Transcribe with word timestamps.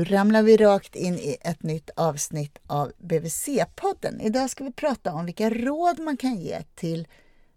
nu 0.00 0.04
ramlar 0.04 0.42
vi 0.42 0.56
rakt 0.56 0.96
in 0.96 1.14
i 1.14 1.36
ett 1.40 1.62
nytt 1.62 1.90
avsnitt 1.96 2.58
av 2.66 2.92
BVC-podden. 2.98 4.20
Idag 4.20 4.50
ska 4.50 4.64
vi 4.64 4.72
prata 4.72 5.12
om 5.12 5.26
vilka 5.26 5.50
råd 5.50 5.98
man 5.98 6.16
kan 6.16 6.36
ge 6.36 6.62
till 6.74 7.08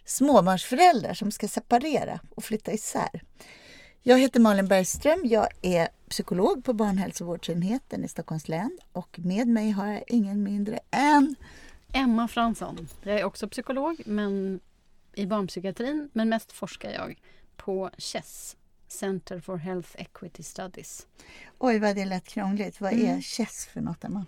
småbarnsföräldrar 0.05 1.13
som 1.13 1.31
ska 1.31 1.47
separera 1.47 2.19
och 2.35 2.43
flytta 2.43 2.71
isär. 2.71 3.23
Jag 4.01 4.19
heter 4.19 4.39
Malin 4.39 4.67
Bergström. 4.67 5.21
Jag 5.23 5.47
är 5.61 5.87
psykolog 6.09 6.65
på 6.65 6.73
barnhälsovårdsenheten 6.73 8.03
i 8.03 8.07
Stockholms 8.07 8.47
län 8.47 8.79
och 8.91 9.19
med 9.19 9.47
mig 9.47 9.71
har 9.71 9.87
jag 9.87 10.03
ingen 10.07 10.43
mindre 10.43 10.79
än 10.91 11.35
Emma 11.93 12.27
Fransson. 12.27 12.87
Jag 13.03 13.19
är 13.19 13.23
också 13.23 13.47
psykolog 13.47 14.01
men 14.05 14.59
i 15.13 15.25
barnpsykiatrin 15.25 16.09
men 16.13 16.29
mest 16.29 16.51
forskar 16.51 16.89
jag 16.89 17.19
på 17.55 17.89
CHESS, 17.97 18.55
Center 18.93 19.39
for 19.39 19.57
Health 19.57 19.89
Equity 19.97 20.43
Studies. 20.43 21.07
Oj, 21.57 21.79
vad 21.79 21.95
det 21.95 22.05
lät 22.05 22.27
krångligt. 22.27 22.81
Vad 22.81 22.93
är 22.93 23.09
mm. 23.09 23.21
CHESS 23.21 23.65
för 23.65 23.81
något, 23.81 24.03
Emma? 24.03 24.25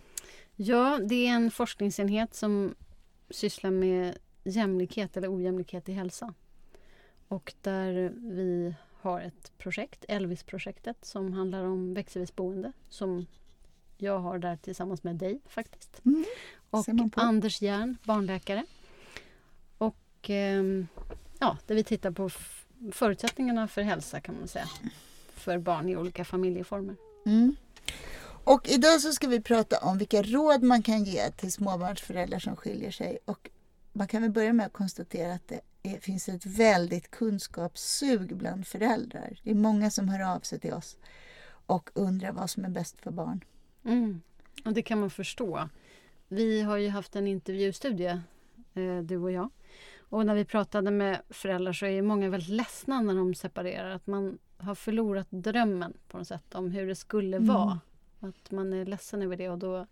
Ja, 0.56 1.00
det 1.10 1.28
är 1.28 1.32
en 1.32 1.52
forskningsenhet 1.52 2.34
som 2.34 2.76
sysslar 3.30 3.72
med 3.72 4.18
jämlikhet 4.44 5.18
eller 5.18 5.36
ojämlikhet 5.36 5.90
i 5.90 5.94
hälsa. 5.94 6.34
Och 7.28 7.54
där 7.62 8.14
vi 8.16 8.76
har 9.02 9.22
ett 9.22 9.58
projekt, 9.58 10.06
Elvis-projektet, 10.08 11.06
som 11.06 11.34
handlar 11.34 11.64
om 11.64 11.94
växelvis 11.94 12.36
boende 12.36 12.72
som 12.90 13.26
jag 13.98 14.20
har 14.20 14.40
där 14.40 14.58
tillsammans 14.58 15.04
med 15.04 15.16
dig 15.16 15.40
faktiskt. 15.46 16.02
Mm. 16.06 16.26
Och 16.70 16.86
Anders 17.14 17.62
Järn, 17.62 17.98
barnläkare. 18.04 18.66
Och 19.78 20.30
eh, 20.30 20.64
ja, 21.40 21.58
där 21.68 21.76
vi 21.76 21.84
tittar 21.84 22.12
på 22.12 22.30
förutsättningarna 22.92 23.68
för 23.68 23.82
hälsa 23.82 24.20
kan 24.20 24.36
man 24.40 24.48
säga. 24.48 24.70
För 25.34 25.58
barn 25.58 25.90
i 25.90 25.98
olika 25.98 26.26
familjeformer. 26.26 26.96
Mm. 27.26 27.56
Och 28.44 28.70
idag 28.70 29.02
så 29.02 29.12
ska 29.12 29.28
vi 29.28 29.42
prata 29.42 29.78
om 29.78 29.98
vilka 29.98 30.22
råd 30.22 30.64
man 30.64 30.84
kan 30.84 31.04
ge 31.04 31.32
till 31.32 31.52
småbarnsföräldrar 31.52 32.40
som 32.40 32.56
skiljer 32.56 32.92
sig. 32.92 33.18
Och 33.26 33.50
man 33.94 34.08
kan 34.08 34.22
väl 34.22 34.32
börja 34.32 34.54
med 34.54 34.66
att 34.66 34.74
konstatera 34.74 35.34
att 35.34 35.48
det 35.48 35.62
är, 35.84 36.00
finns 36.00 36.30
ett 36.30 36.46
väldigt 36.46 37.12
kunskapssug 37.12 38.36
bland 38.36 38.68
föräldrar. 38.68 39.40
Det 39.44 39.52
är 39.52 39.56
många 39.56 39.90
som 39.90 40.10
hör 40.10 40.36
av 40.36 40.40
sig 40.40 40.60
till 40.60 40.74
oss 40.74 40.98
och 41.66 41.90
undrar 41.94 42.32
vad 42.32 42.50
som 42.50 42.66
är 42.66 42.70
bäst 42.70 43.02
för 43.02 43.12
barn. 43.12 43.44
Mm. 43.86 44.22
Och 44.66 44.74
det 44.74 44.82
kan 44.82 45.00
man 45.00 45.10
förstå. 45.10 45.70
Vi 46.28 46.62
har 46.62 46.78
ju 46.78 46.90
haft 46.90 47.16
en 47.16 47.28
intervjustudie, 47.28 48.22
eh, 48.74 48.98
du 49.04 49.18
och 49.18 49.32
jag. 49.32 49.50
Och 50.16 50.26
när 50.26 50.36
vi 50.36 50.46
pratade 50.46 50.92
med 50.92 51.22
föräldrar 51.30 51.74
så 51.74 51.86
är 51.86 52.02
många 52.02 52.30
väldigt 52.30 52.50
ledsna 52.50 53.02
när 53.02 53.16
de 53.16 53.36
separerar. 53.36 53.90
Att 53.90 54.08
man 54.08 54.38
har 54.58 54.76
förlorat 54.76 55.28
drömmen 55.30 55.94
på 56.08 56.18
något 56.18 56.28
sätt 56.28 56.56
om 56.56 56.72
hur 56.72 56.88
det 56.88 56.96
skulle 56.96 57.38
mm. 57.38 57.48
vara. 57.48 57.80
Att 58.20 58.52
man 58.52 58.74
är 58.74 58.86
ledsen 58.86 59.22
över 59.22 59.38
det 59.38 59.50
och 59.50 59.58
då 59.58 59.88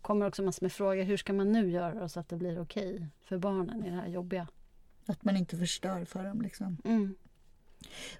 kommer 0.00 0.26
också 0.26 0.42
massor 0.42 0.64
med 0.64 0.72
frågor. 0.72 1.02
Hur 1.02 1.16
ska 1.16 1.32
man 1.32 1.52
nu 1.52 1.70
göra 1.70 2.08
så 2.08 2.20
att 2.20 2.28
det 2.28 2.36
blir 2.36 2.60
okej 2.60 2.94
okay 2.94 3.06
för 3.20 3.38
barnen 3.38 3.84
i 3.84 3.90
det 3.90 3.96
här 3.96 4.06
jobbiga? 4.06 4.48
Att 5.06 5.24
man 5.24 5.36
inte 5.36 5.56
förstör 5.56 6.04
för 6.04 6.24
dem 6.24 6.42
liksom. 6.42 6.76
Mm. 6.84 7.14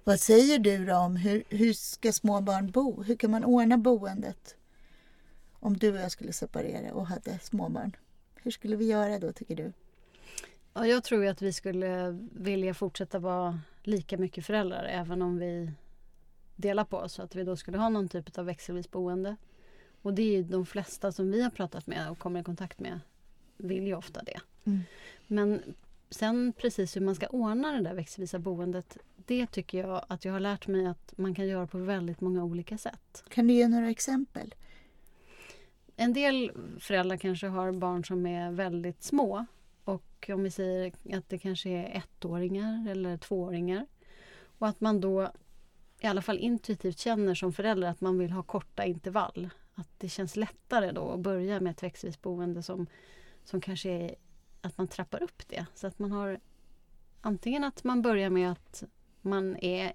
Vad 0.03 0.19
säger 0.19 0.59
du 0.59 0.85
då 0.85 0.95
om 0.95 1.15
hur, 1.15 1.43
hur 1.49 1.73
ska 1.73 2.11
små 2.11 2.41
barn 2.41 2.71
bo? 2.71 3.03
Hur 3.03 3.15
kan 3.15 3.31
man 3.31 3.43
ordna 3.43 3.77
boendet? 3.77 4.55
Om 5.53 5.77
du 5.77 5.91
och 5.91 5.99
jag 5.99 6.11
skulle 6.11 6.33
separera 6.33 6.93
och 6.93 7.07
hade 7.07 7.39
småbarn. 7.39 7.95
Hur 8.35 8.51
skulle 8.51 8.75
vi 8.75 8.85
göra 8.85 9.19
då 9.19 9.31
tycker 9.31 9.55
du? 9.55 9.73
Ja, 10.73 10.87
jag 10.87 11.03
tror 11.03 11.25
att 11.25 11.41
vi 11.41 11.53
skulle 11.53 12.19
vilja 12.31 12.73
fortsätta 12.73 13.19
vara 13.19 13.59
lika 13.83 14.17
mycket 14.17 14.45
föräldrar 14.45 14.83
även 14.83 15.21
om 15.21 15.37
vi 15.37 15.71
delar 16.55 16.85
på 16.85 16.97
oss. 16.97 17.19
Att 17.19 17.35
vi 17.35 17.43
då 17.43 17.55
skulle 17.55 17.77
ha 17.77 17.89
någon 17.89 18.09
typ 18.09 18.37
av 18.37 18.45
växelvis 18.45 18.91
boende. 18.91 19.35
Och 20.01 20.13
det 20.13 20.37
är 20.37 20.43
de 20.43 20.65
flesta 20.65 21.11
som 21.11 21.31
vi 21.31 21.41
har 21.41 21.49
pratat 21.49 21.87
med 21.87 22.09
och 22.09 22.19
kommer 22.19 22.39
i 22.39 22.43
kontakt 22.43 22.79
med 22.79 22.99
vill 23.57 23.87
ju 23.87 23.95
ofta 23.95 24.23
det. 24.23 24.39
Mm. 24.63 24.79
Men 25.27 25.75
sen 26.09 26.53
precis 26.57 26.95
hur 26.95 27.01
man 27.01 27.15
ska 27.15 27.27
ordna 27.27 27.71
det 27.71 27.81
där 27.81 27.93
växelvisa 27.93 28.39
boendet 28.39 28.97
det 29.25 29.47
tycker 29.47 29.77
jag 29.77 30.05
att 30.07 30.25
jag 30.25 30.33
har 30.33 30.39
lärt 30.39 30.67
mig 30.67 30.85
att 30.85 31.13
man 31.17 31.35
kan 31.35 31.47
göra 31.47 31.67
på 31.67 31.77
väldigt 31.77 32.21
många 32.21 32.43
olika 32.43 32.77
sätt. 32.77 33.23
Kan 33.29 33.47
du 33.47 33.53
ge 33.53 33.67
några 33.67 33.89
exempel? 33.89 34.55
En 35.95 36.13
del 36.13 36.51
föräldrar 36.79 37.17
kanske 37.17 37.47
har 37.47 37.71
barn 37.71 38.05
som 38.05 38.25
är 38.25 38.51
väldigt 38.51 39.03
små 39.03 39.45
och 39.83 40.29
om 40.33 40.43
vi 40.43 40.51
säger 40.51 40.93
att 41.13 41.29
det 41.29 41.37
kanske 41.37 41.69
är 41.69 41.97
ettåringar 41.97 42.89
eller 42.89 43.17
tvååringar 43.17 43.85
och 44.57 44.67
att 44.67 44.81
man 44.81 45.01
då 45.01 45.31
i 46.01 46.07
alla 46.07 46.21
fall 46.21 46.39
intuitivt 46.39 46.99
känner 46.99 47.35
som 47.35 47.53
förälder 47.53 47.87
att 47.87 48.01
man 48.01 48.17
vill 48.17 48.31
ha 48.31 48.43
korta 48.43 48.85
intervall. 48.85 49.49
Att 49.75 49.89
det 49.97 50.09
känns 50.09 50.35
lättare 50.35 50.91
då 50.91 51.11
att 51.11 51.19
börja 51.19 51.59
med 51.59 51.71
ett 51.71 51.83
växelvis 51.83 52.21
boende 52.21 52.63
som, 52.63 52.87
som 53.43 53.61
kanske 53.61 53.89
är 53.89 54.15
att 54.61 54.77
man 54.77 54.87
trappar 54.87 55.23
upp 55.23 55.47
det. 55.47 55.65
Så 55.75 55.87
att 55.87 55.99
man 55.99 56.11
har 56.11 56.39
antingen 57.21 57.63
att 57.63 57.83
man 57.83 58.01
börjar 58.01 58.29
med 58.29 58.51
att 58.51 58.83
man 59.21 59.57
är 59.57 59.93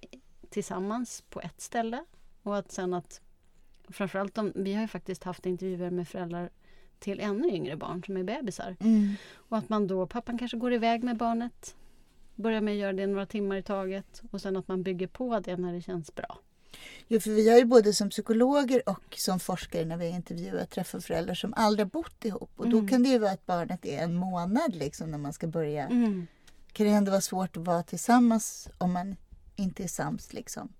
tillsammans 0.51 1.25
på 1.29 1.41
ett 1.41 1.61
ställe 1.61 2.05
och 2.43 2.57
att 2.57 2.73
sen 2.73 2.95
att 2.95 3.21
framförallt 3.89 4.39
om, 4.39 4.53
vi 4.55 4.75
har 4.75 4.83
ju 4.83 4.89
faktiskt 4.89 5.25
haft 5.25 5.47
intervjuer 5.47 5.91
med 5.91 6.09
föräldrar 6.09 6.51
till 6.99 7.21
ännu 7.21 7.49
yngre 7.49 7.77
barn 7.77 8.03
som 8.07 8.17
är 8.17 8.25
bebisar. 8.25 8.77
Mm. 8.81 9.15
Och 9.35 9.59
att 9.59 9.69
man 9.69 9.87
då, 9.87 10.07
pappan 10.07 10.39
kanske 10.39 10.57
går 10.57 10.73
iväg 10.73 11.05
med 11.05 11.17
barnet, 11.17 11.75
börjar 12.35 12.61
med 12.61 12.73
att 12.73 12.79
göra 12.79 12.93
det 12.93 13.07
några 13.07 13.27
timmar 13.27 13.57
i 13.57 13.63
taget 13.63 14.23
och 14.31 14.41
sen 14.41 14.57
att 14.57 14.69
man 14.69 14.83
bygger 14.83 15.07
på 15.07 15.41
det 15.41 15.57
när 15.57 15.73
det 15.73 15.83
känns 15.83 16.15
bra. 16.15 16.39
Jo, 17.09 17.21
för 17.21 17.31
vi 17.31 17.51
har 17.51 17.59
ju 17.59 17.65
både 17.65 17.93
som 17.93 18.11
psykologer 18.11 18.83
och 18.89 19.15
som 19.17 19.41
forskare 19.41 19.85
när 19.85 19.97
vi 19.97 20.09
intervjuar 20.09 20.65
träffat 20.65 21.05
föräldrar 21.05 21.35
som 21.35 21.55
aldrig 21.57 21.89
bott 21.89 22.25
ihop. 22.25 22.51
Och 22.57 22.67
mm. 22.67 22.81
då 22.81 22.89
kan 22.89 23.03
det 23.03 23.09
ju 23.09 23.19
vara 23.19 23.31
att 23.31 23.47
barnet 23.47 23.87
är 23.87 23.99
en 23.99 24.15
månad 24.15 24.77
liksom 24.77 25.11
när 25.11 25.19
man 25.19 25.33
ska 25.33 25.47
börja. 25.47 25.87
Mm. 25.87 26.27
kan 26.73 26.87
det 26.87 26.93
ändå 26.93 27.11
vara 27.11 27.21
svårt 27.21 27.57
att 27.57 27.67
vara 27.67 27.83
tillsammans 27.83 28.69
om 28.79 28.93
man 28.93 29.17
inte 29.57 29.85
är 29.85 29.89
sams 29.89 30.33
liksom. 30.33 30.73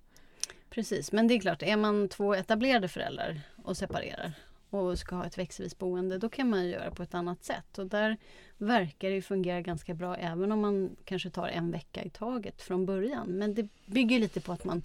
Precis, 0.71 1.13
men 1.13 1.29
det 1.29 1.35
är 1.35 1.41
klart, 1.41 1.63
är 1.63 1.77
man 1.77 2.09
två 2.09 2.35
etablerade 2.35 2.89
föräldrar 2.89 3.41
och 3.63 3.77
separerar 3.77 4.35
och 4.71 4.99
ska 4.99 5.17
ha 5.17 5.27
ett 5.27 5.39
växelvis 5.39 5.79
boende, 5.79 6.19
då 6.19 6.29
kan 6.29 6.51
man 6.51 6.69
göra 6.69 6.91
på 6.91 7.03
ett 7.03 7.15
annat 7.15 7.45
sätt. 7.45 7.79
Och 7.79 7.87
där 7.87 8.17
verkar 8.57 9.11
det 9.11 9.23
fungera 9.23 9.61
ganska 9.61 9.95
bra 9.95 10.17
även 10.17 10.53
om 10.53 10.61
man 10.61 10.97
kanske 11.05 11.31
tar 11.31 11.49
en 11.49 11.71
vecka 11.71 12.05
i 12.05 12.11
taget 12.11 12.63
från 12.63 12.87
början. 12.87 13.29
Men 13.29 13.55
det 13.55 13.69
bygger 13.87 14.19
lite 14.19 14.41
på 14.41 14.53
att 14.53 14.65
man 14.65 14.83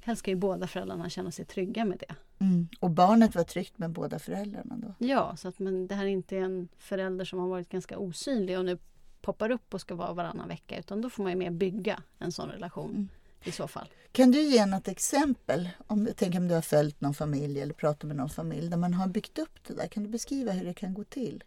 helst 0.00 0.18
ska 0.18 0.30
ju 0.30 0.36
båda 0.36 0.66
föräldrarna 0.66 1.10
känna 1.10 1.30
sig 1.30 1.44
trygga 1.44 1.84
med 1.84 1.98
det. 1.98 2.14
Mm. 2.44 2.68
Och 2.80 2.90
barnet 2.90 3.34
var 3.34 3.44
tryggt 3.44 3.78
med 3.78 3.90
båda 3.90 4.18
föräldrarna 4.18 4.76
då? 4.76 5.06
Ja, 5.06 5.36
så 5.36 5.48
att 5.48 5.58
man, 5.58 5.86
det 5.86 5.94
här 5.94 6.06
inte 6.06 6.36
är 6.36 6.40
en 6.40 6.68
förälder 6.78 7.24
som 7.24 7.38
har 7.38 7.48
varit 7.48 7.68
ganska 7.68 7.98
osynlig 7.98 8.58
och 8.58 8.64
nu 8.64 8.78
poppar 9.20 9.50
upp 9.50 9.74
och 9.74 9.80
ska 9.80 9.94
vara 9.94 10.12
varannan 10.12 10.48
vecka 10.48 10.78
utan 10.78 11.00
då 11.00 11.10
får 11.10 11.22
man 11.22 11.32
ju 11.32 11.38
mer 11.38 11.50
bygga 11.50 12.02
en 12.18 12.32
sån 12.32 12.48
relation. 12.48 12.90
Mm 12.90 13.08
i 13.44 13.52
så 13.52 13.68
fall. 13.68 13.88
Kan 14.12 14.30
du 14.30 14.42
ge 14.42 14.66
något 14.66 14.88
exempel? 14.88 15.68
Om, 15.86 16.08
tänk 16.16 16.34
om 16.34 16.48
du 16.48 16.54
har 16.54 16.62
följt 16.62 17.00
någon 17.00 17.14
familj 17.14 17.60
eller 17.60 17.74
pratat 17.74 18.04
med 18.04 18.16
någon 18.16 18.28
familj 18.28 18.68
där 18.68 18.76
man 18.76 18.94
har 18.94 19.08
byggt 19.08 19.38
upp 19.38 19.64
det 19.66 19.74
där. 19.74 19.86
Kan 19.86 20.02
du 20.02 20.08
beskriva 20.08 20.52
hur 20.52 20.64
det 20.64 20.74
kan 20.74 20.94
gå 20.94 21.04
till? 21.04 21.44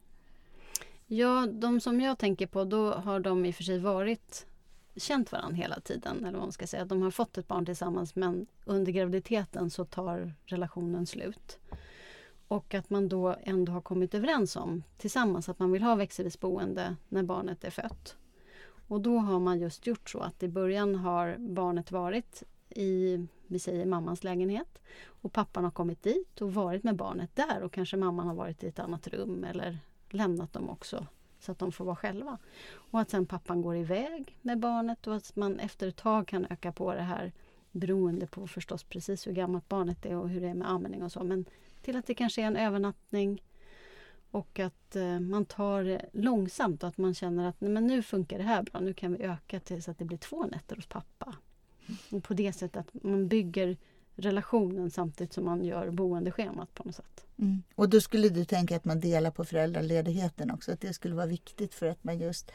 Ja, 1.05 1.47
de 1.51 1.79
som 1.79 2.01
jag 2.01 2.17
tänker 2.17 2.47
på 2.47 2.63
då 2.63 2.93
har 2.93 3.19
de 3.19 3.45
i 3.45 3.51
och 3.51 3.55
för 3.55 3.63
sig 3.63 3.79
varit 3.79 4.45
känt 4.95 5.31
varandra 5.31 5.55
hela 5.55 5.79
tiden. 5.79 6.17
Eller 6.17 6.31
vad 6.31 6.41
man 6.41 6.51
ska 6.51 6.67
säga. 6.67 6.85
De 6.85 7.01
har 7.01 7.11
fått 7.11 7.37
ett 7.37 7.47
barn 7.47 7.65
tillsammans 7.65 8.15
men 8.15 8.47
under 8.65 8.91
graviditeten 8.91 9.69
så 9.69 9.85
tar 9.85 10.33
relationen 10.45 11.07
slut. 11.07 11.59
Och 12.47 12.73
att 12.73 12.89
man 12.89 13.09
då 13.09 13.35
ändå 13.43 13.71
har 13.71 13.81
kommit 13.81 14.13
överens 14.13 14.55
om 14.55 14.83
tillsammans 14.97 15.49
att 15.49 15.59
man 15.59 15.71
vill 15.71 15.83
ha 15.83 15.95
växelvis 15.95 16.39
boende 16.39 16.95
när 17.09 17.23
barnet 17.23 17.63
är 17.63 17.69
fött. 17.69 18.15
Och 18.87 19.01
då 19.01 19.17
har 19.17 19.39
man 19.39 19.59
just 19.59 19.87
gjort 19.87 20.09
så 20.09 20.19
att 20.19 20.43
i 20.43 20.47
början 20.47 20.95
har 20.95 21.35
barnet 21.37 21.91
varit 21.91 22.43
i, 22.69 23.25
vi 23.47 23.59
säger 23.59 23.85
mammans 23.85 24.23
lägenhet. 24.23 24.79
Och 25.05 25.33
pappan 25.33 25.63
har 25.63 25.71
kommit 25.71 26.03
dit 26.03 26.41
och 26.41 26.53
varit 26.53 26.83
med 26.83 26.95
barnet 26.95 27.35
där. 27.35 27.63
Och 27.63 27.71
kanske 27.71 27.97
mamman 27.97 28.27
har 28.27 28.35
varit 28.35 28.63
i 28.63 28.67
ett 28.67 28.79
annat 28.79 29.07
rum 29.07 29.43
eller 29.43 29.79
lämnat 30.09 30.53
dem 30.53 30.69
också. 30.69 31.05
Så 31.39 31.51
att 31.51 31.59
de 31.59 31.71
får 31.71 31.85
vara 31.85 31.95
själva. 31.95 32.37
Och 32.91 32.99
att 32.99 33.09
sen 33.09 33.25
pappan 33.25 33.61
går 33.61 33.75
iväg 33.75 34.37
med 34.41 34.59
barnet. 34.59 35.07
Och 35.07 35.15
att 35.15 35.35
man 35.35 35.59
efter 35.59 35.87
ett 35.87 35.97
tag 35.97 36.27
kan 36.27 36.45
öka 36.49 36.71
på 36.71 36.93
det 36.93 37.01
här 37.01 37.31
beroende 37.71 38.27
på 38.27 38.47
förstås 38.47 38.83
precis 38.83 39.27
hur 39.27 39.31
gammalt 39.31 39.69
barnet 39.69 40.05
är 40.05 40.15
och 40.15 40.29
hur 40.29 40.41
det 40.41 40.47
är 40.47 40.53
med 40.53 40.69
amning 40.69 41.03
och 41.03 41.11
så. 41.11 41.23
Men 41.23 41.45
till 41.81 41.95
att 41.95 42.05
det 42.05 42.13
kanske 42.13 42.41
är 42.41 42.47
en 42.47 42.57
övernattning 42.57 43.43
och 44.37 44.59
att 44.59 44.95
eh, 44.95 45.19
man 45.19 45.45
tar 45.45 45.83
det 45.83 46.05
långsamt 46.13 46.83
och 46.83 46.89
att 46.89 46.97
man 46.97 47.13
känner 47.13 47.49
att 47.49 47.61
nej, 47.61 47.71
men 47.71 47.87
nu 47.87 48.03
funkar 48.03 48.37
det 48.37 48.43
här 48.43 48.63
bra. 48.63 48.79
Nu 48.79 48.93
kan 48.93 49.13
vi 49.13 49.23
öka 49.23 49.59
till 49.59 49.83
så 49.83 49.91
att 49.91 49.97
det 49.97 50.05
blir 50.05 50.17
två 50.17 50.45
nätter 50.45 50.75
hos 50.75 50.85
pappa. 50.85 51.35
Och 52.11 52.23
på 52.23 52.33
det 52.33 52.53
sättet 52.53 52.77
att 52.77 53.03
man 53.03 53.27
bygger 53.27 53.77
relationen 54.15 54.91
samtidigt 54.91 55.33
som 55.33 55.45
man 55.45 55.65
gör 55.65 55.89
boendeschemat 55.89 56.73
på 56.73 56.83
något 56.83 56.95
sätt. 56.95 57.25
Mm. 57.39 57.63
Och 57.75 57.89
då 57.89 58.01
skulle 58.01 58.29
du 58.29 58.45
tänka 58.45 58.75
att 58.75 58.85
man 58.85 58.99
delar 58.99 59.31
på 59.31 59.45
föräldraledigheten 59.45 60.51
också? 60.51 60.71
Att 60.71 60.81
det 60.81 60.93
skulle 60.93 61.15
vara 61.15 61.25
viktigt 61.25 61.73
för 61.73 61.85
att 61.85 62.03
man 62.03 62.19
just 62.19 62.51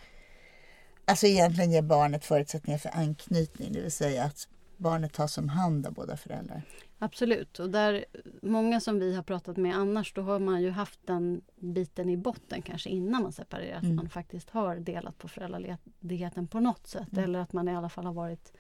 Alltså 1.05 1.27
egentligen 1.27 1.71
ger 1.71 1.83
barnet 1.83 2.25
förutsättningar 2.25 2.79
för 2.79 2.91
anknytning, 2.95 3.73
det 3.73 3.81
vill 3.81 3.93
säga 3.93 4.25
att 4.25 4.49
barnet 4.83 5.13
tas 5.13 5.39
om 5.39 5.49
hand 5.49 5.87
av 5.87 5.93
båda 5.95 6.17
föräldrar. 6.17 6.63
Absolut. 6.99 7.59
Och 7.59 7.71
där, 7.71 8.05
många 8.43 8.81
som 8.81 8.99
vi 8.99 9.15
har 9.15 9.23
pratat 9.23 9.57
med 9.57 9.77
annars, 9.77 10.13
då 10.15 10.23
har 10.23 10.39
man 10.39 10.63
ju 10.63 10.71
haft 10.71 11.07
den 11.07 11.41
biten 11.57 12.09
i 12.11 12.17
botten 12.17 12.63
kanske 12.63 12.91
innan 12.91 13.23
man 13.23 13.33
separerar. 13.33 13.77
Att 13.77 13.83
Mm. 13.83 13.97
man 13.97 14.09
faktiskt 14.09 14.51
har 14.51 14.77
delat 14.77 15.19
på 15.19 15.29
föräldraledigheten 15.29 16.47
på 16.47 16.61
något 16.61 16.87
sätt. 16.87 17.13
Mm. 17.13 17.25
Eller 17.25 17.39
att 17.39 17.53
man 17.53 17.69
i 17.69 17.77
alla 17.77 17.89
fall 17.89 18.05
har 18.05 18.13
varit 18.13 18.53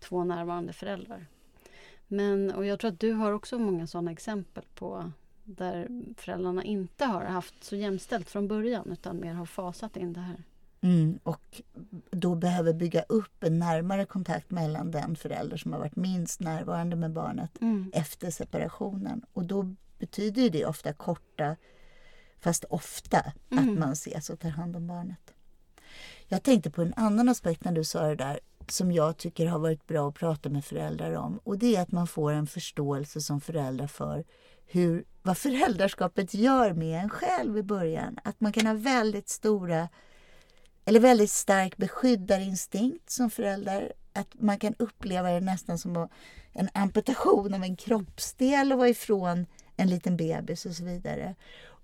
två 0.00 0.24
närvarande 0.24 0.72
föräldrar. 0.72 1.26
Men, 2.08 2.50
och 2.52 2.66
jag 2.66 2.78
tror 2.80 2.90
att 2.90 3.00
du 3.00 3.12
har 3.12 3.32
också 3.32 3.58
många 3.58 3.86
sådana 3.86 4.10
exempel 4.12 4.64
på 4.74 5.10
där 5.44 5.88
föräldrarna 6.16 6.64
inte 6.64 7.04
har 7.04 7.24
haft 7.24 7.64
så 7.64 7.76
jämställt 7.76 8.28
från 8.30 8.48
början 8.48 8.92
utan 8.92 9.20
mer 9.20 9.34
har 9.34 9.46
fasat 9.46 9.96
in 9.96 10.12
det 10.12 10.20
här. 10.20 10.42
Mm, 10.84 11.18
och 11.22 11.62
då 12.10 12.34
behöver 12.34 12.72
bygga 12.72 13.02
upp 13.02 13.44
en 13.44 13.58
närmare 13.58 14.04
kontakt 14.06 14.50
mellan 14.50 14.90
den 14.90 15.16
förälder 15.16 15.56
som 15.56 15.72
har 15.72 15.78
varit 15.80 15.96
minst 15.96 16.40
närvarande 16.40 16.96
med 16.96 17.12
barnet 17.12 17.50
efter 17.92 18.30
separationen. 18.30 19.24
Och 19.32 19.44
då 19.44 19.74
betyder 19.98 20.50
det 20.50 20.66
ofta 20.66 20.92
korta, 20.92 21.56
fast 22.40 22.64
ofta, 22.64 23.32
Mm. 23.50 23.68
att 23.72 23.78
man 23.78 23.92
ses 23.92 24.30
och 24.30 24.40
tar 24.40 24.48
hand 24.48 24.76
om 24.76 24.86
barnet. 24.86 25.34
Jag 26.28 26.42
tänkte 26.42 26.70
på 26.70 26.82
en 26.82 26.94
annan 26.96 27.28
aspekt 27.28 27.64
när 27.64 27.72
du 27.72 27.84
sa 27.84 28.02
det 28.06 28.14
där 28.14 28.40
som 28.68 28.92
jag 28.92 29.16
tycker 29.16 29.46
har 29.46 29.58
varit 29.58 29.86
bra 29.86 30.08
att 30.08 30.14
prata 30.14 30.48
med 30.48 30.64
föräldrar 30.64 31.12
om. 31.12 31.40
Och 31.44 31.58
det 31.58 31.76
är 31.76 31.82
att 31.82 31.92
man 31.92 32.06
får 32.06 32.32
en 32.32 32.46
förståelse 32.46 33.20
som 33.20 33.40
förälder 33.40 33.86
för 33.86 34.24
hur, 34.66 35.04
vad 35.22 35.38
föräldraskapet 35.46 36.34
gör 36.34 36.72
med 36.72 37.02
en 37.02 37.08
själv 37.10 37.58
i 37.58 37.62
början. 37.62 38.18
Att 38.24 38.40
man 38.40 38.52
kan 38.52 38.66
ha 38.66 38.74
väldigt 38.74 39.28
stora 39.28 39.88
eller 40.84 41.00
väldigt 41.00 41.30
stark 41.30 41.76
beskyddarinstinkt 41.76 43.10
som 43.10 43.30
förälder. 43.30 43.92
Att 44.12 44.34
man 44.34 44.58
kan 44.58 44.74
uppleva 44.78 45.30
det 45.30 45.40
nästan 45.40 45.78
som 45.78 46.08
en 46.52 46.68
amputation 46.74 47.54
av 47.54 47.62
en 47.62 47.76
kroppsdel 47.76 48.72
och 48.72 48.78
vara 48.78 48.88
ifrån 48.88 49.46
en 49.76 49.88
liten 49.88 50.16
bebis 50.16 50.66
och 50.66 50.74
så 50.74 50.84
vidare. 50.84 51.34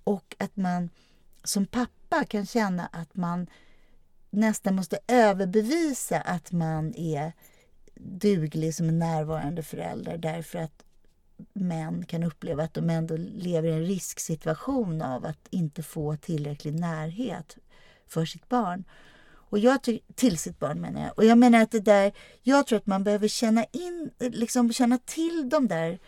Och 0.04 0.36
att 0.38 0.56
man 0.56 0.90
som 1.44 1.66
pappa 1.66 2.24
kan 2.24 2.46
känna 2.46 2.86
att 2.86 3.16
man 3.16 3.46
nästan 4.30 4.74
måste 4.74 4.98
överbevisa 5.08 6.20
att 6.20 6.52
man 6.52 6.94
är 6.94 7.32
duglig 7.94 8.74
som 8.74 8.88
en 8.88 8.98
närvarande 8.98 9.62
förälder 9.62 10.18
därför 10.18 10.58
att 10.58 10.84
män 11.52 12.04
kan 12.04 12.22
uppleva 12.22 12.62
att 12.62 12.74
de 12.74 12.90
ändå 12.90 13.16
lever 13.16 13.68
i 13.68 13.72
en 13.72 13.84
risksituation 13.84 15.02
av 15.02 15.24
att 15.24 15.48
inte 15.50 15.82
få 15.82 16.16
tillräcklig 16.16 16.74
närhet 16.74 17.56
för 18.10 18.24
sitt 18.24 18.48
barn. 18.48 18.84
Och 19.50 19.58
jag 19.58 19.78
till 20.14 20.38
sitt 20.38 20.58
barn 20.58 20.80
menar 20.80 21.02
jag. 21.02 21.12
Och 21.18 21.24
jag 21.24 21.38
menar 21.38 21.62
att 21.62 21.70
det 21.70 21.80
där, 21.80 22.12
jag 22.42 22.66
tror 22.66 22.78
att 22.78 22.86
man 22.86 23.04
behöver 23.04 23.28
känna 23.28 23.64
in, 23.64 24.10
liksom 24.18 24.72
känna 24.72 24.98
till 24.98 25.48
de 25.48 25.68
där 25.68 25.98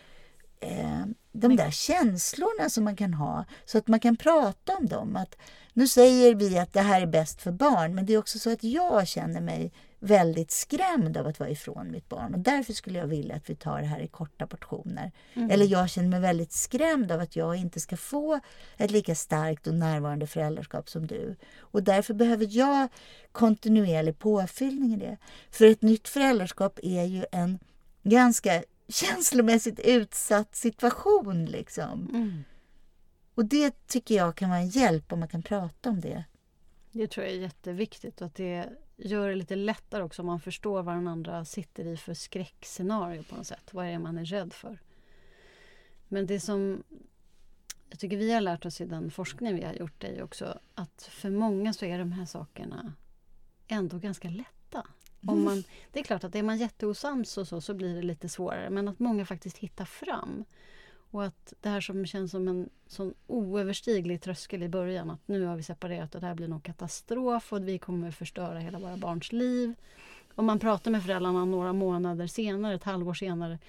eh, 0.59 1.05
de 1.31 1.55
där 1.55 1.71
känslorna 1.71 2.69
som 2.69 2.83
man 2.83 2.95
kan 2.95 3.13
ha 3.13 3.45
så 3.65 3.77
att 3.77 3.87
man 3.87 3.99
kan 3.99 4.15
prata 4.17 4.77
om 4.77 4.87
dem. 4.87 5.15
Att 5.15 5.35
nu 5.73 5.87
säger 5.87 6.35
vi 6.35 6.57
att 6.57 6.73
det 6.73 6.81
här 6.81 7.01
är 7.01 7.05
bäst 7.05 7.41
för 7.41 7.51
barn 7.51 7.95
men 7.95 8.05
det 8.05 8.13
är 8.13 8.17
också 8.17 8.39
så 8.39 8.53
att 8.53 8.63
jag 8.63 9.07
känner 9.07 9.41
mig 9.41 9.71
väldigt 10.03 10.51
skrämd 10.51 11.17
av 11.17 11.27
att 11.27 11.39
vara 11.39 11.49
ifrån 11.49 11.91
mitt 11.91 12.09
barn 12.09 12.33
och 12.33 12.39
därför 12.39 12.73
skulle 12.73 12.99
jag 12.99 13.07
vilja 13.07 13.35
att 13.35 13.49
vi 13.49 13.55
tar 13.55 13.81
det 13.81 13.87
här 13.87 13.99
i 13.99 14.07
korta 14.07 14.47
portioner. 14.47 15.11
Mm. 15.33 15.51
Eller 15.51 15.65
jag 15.65 15.89
känner 15.89 16.09
mig 16.09 16.19
väldigt 16.19 16.51
skrämd 16.51 17.11
av 17.11 17.19
att 17.19 17.35
jag 17.35 17.55
inte 17.55 17.79
ska 17.79 17.97
få 17.97 18.39
ett 18.77 18.91
lika 18.91 19.15
starkt 19.15 19.67
och 19.67 19.73
närvarande 19.73 20.27
föräldraskap 20.27 20.89
som 20.89 21.07
du. 21.07 21.35
Och 21.59 21.83
därför 21.83 22.13
behöver 22.13 22.47
jag 22.49 22.87
kontinuerlig 23.31 24.19
påfyllning 24.19 24.93
i 24.93 24.97
det. 24.97 25.17
För 25.51 25.65
ett 25.65 25.81
nytt 25.81 26.07
föräldraskap 26.07 26.79
är 26.83 27.03
ju 27.03 27.25
en 27.31 27.59
ganska 28.03 28.63
känslomässigt 28.87 29.79
utsatt 29.79 30.55
situation. 30.55 31.45
Liksom. 31.45 32.09
Mm. 32.13 32.43
Och 33.35 33.45
det 33.45 33.87
tycker 33.87 34.15
jag 34.15 34.35
kan 34.35 34.49
vara 34.49 34.59
en 34.59 34.69
hjälp 34.69 35.13
om 35.13 35.19
man 35.19 35.29
kan 35.29 35.43
prata 35.43 35.89
om 35.89 36.01
det. 36.01 36.23
Det 36.91 37.07
tror 37.07 37.25
jag 37.25 37.35
är 37.35 37.39
jätteviktigt 37.39 38.21
att 38.21 38.35
det 38.35 38.69
gör 39.07 39.29
det 39.29 39.35
lite 39.35 39.55
lättare 39.55 40.03
också 40.03 40.21
om 40.21 40.25
man 40.25 40.39
förstår 40.39 40.83
vad 40.83 40.95
den 40.95 41.07
andra 41.07 41.45
sitter 41.45 41.85
i 41.85 41.97
för 41.97 42.13
skräckscenario 42.13 43.23
på 43.23 43.35
något 43.35 43.47
sätt. 43.47 43.73
Vad 43.73 43.85
är 43.85 43.91
det 43.91 43.99
man 43.99 44.17
är 44.17 44.25
rädd 44.25 44.53
för? 44.53 44.79
Men 46.07 46.25
det 46.25 46.39
som 46.39 46.83
jag 47.89 47.99
tycker 47.99 48.17
vi 48.17 48.33
har 48.33 48.41
lärt 48.41 48.65
oss 48.65 48.81
i 48.81 48.85
den 48.85 49.11
forskning 49.11 49.55
vi 49.55 49.63
har 49.63 49.73
gjort 49.73 50.03
är 50.03 50.13
ju 50.13 50.23
också 50.23 50.59
att 50.75 51.03
för 51.11 51.29
många 51.29 51.73
så 51.73 51.85
är 51.85 51.99
de 51.99 52.11
här 52.11 52.25
sakerna 52.25 52.93
ändå 53.67 53.97
ganska 53.97 54.29
lätta. 54.29 54.87
Om 55.27 55.43
man, 55.43 55.63
det 55.91 55.99
är 55.99 56.03
klart 56.03 56.23
att 56.23 56.35
är 56.35 56.43
man 56.43 56.57
jätteosams 56.57 57.37
och 57.37 57.47
så, 57.47 57.61
så 57.61 57.73
blir 57.73 57.95
det 57.95 58.01
lite 58.01 58.29
svårare 58.29 58.69
men 58.69 58.87
att 58.87 58.99
många 58.99 59.25
faktiskt 59.25 59.57
hittar 59.57 59.85
fram. 59.85 60.45
Och 61.13 61.25
att 61.25 61.53
det 61.61 61.69
här 61.69 61.81
som 61.81 62.05
känns 62.05 62.31
som 62.31 62.47
en 62.47 62.69
sån 62.87 63.13
oöverstiglig 63.27 64.21
tröskel 64.21 64.63
i 64.63 64.69
början 64.69 65.09
att 65.09 65.27
nu 65.27 65.45
har 65.45 65.55
vi 65.55 65.63
separerat 65.63 66.15
och 66.15 66.21
det 66.21 66.27
här 66.27 66.35
blir 66.35 66.47
nog 66.47 66.63
katastrof 66.63 67.53
och 67.53 67.67
vi 67.67 67.77
kommer 67.77 68.11
förstöra 68.11 68.59
hela 68.59 68.79
våra 68.79 68.97
barns 68.97 69.31
liv. 69.31 69.73
Om 70.35 70.45
man 70.45 70.59
pratar 70.59 70.91
med 70.91 71.03
föräldrarna 71.03 71.45
några 71.45 71.73
månader 71.73 72.27
senare, 72.27 72.75
ett 72.75 72.83
halvår 72.83 73.13
senare 73.13 73.59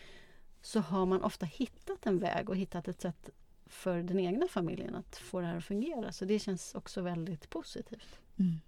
så 0.62 0.80
har 0.80 1.06
man 1.06 1.22
ofta 1.22 1.46
hittat 1.46 2.06
en 2.06 2.18
väg 2.18 2.50
och 2.50 2.56
hittat 2.56 2.88
ett 2.88 3.00
sätt 3.00 3.30
för 3.66 4.02
den 4.02 4.18
egna 4.18 4.48
familjen 4.48 4.94
att 4.94 5.16
få 5.16 5.40
det 5.40 5.46
här 5.46 5.56
att 5.56 5.64
fungera. 5.64 6.12
Så 6.12 6.24
det 6.24 6.38
känns 6.38 6.74
också 6.74 7.00
väldigt 7.00 7.50
positivt. 7.50 8.18
Mm. 8.38 8.60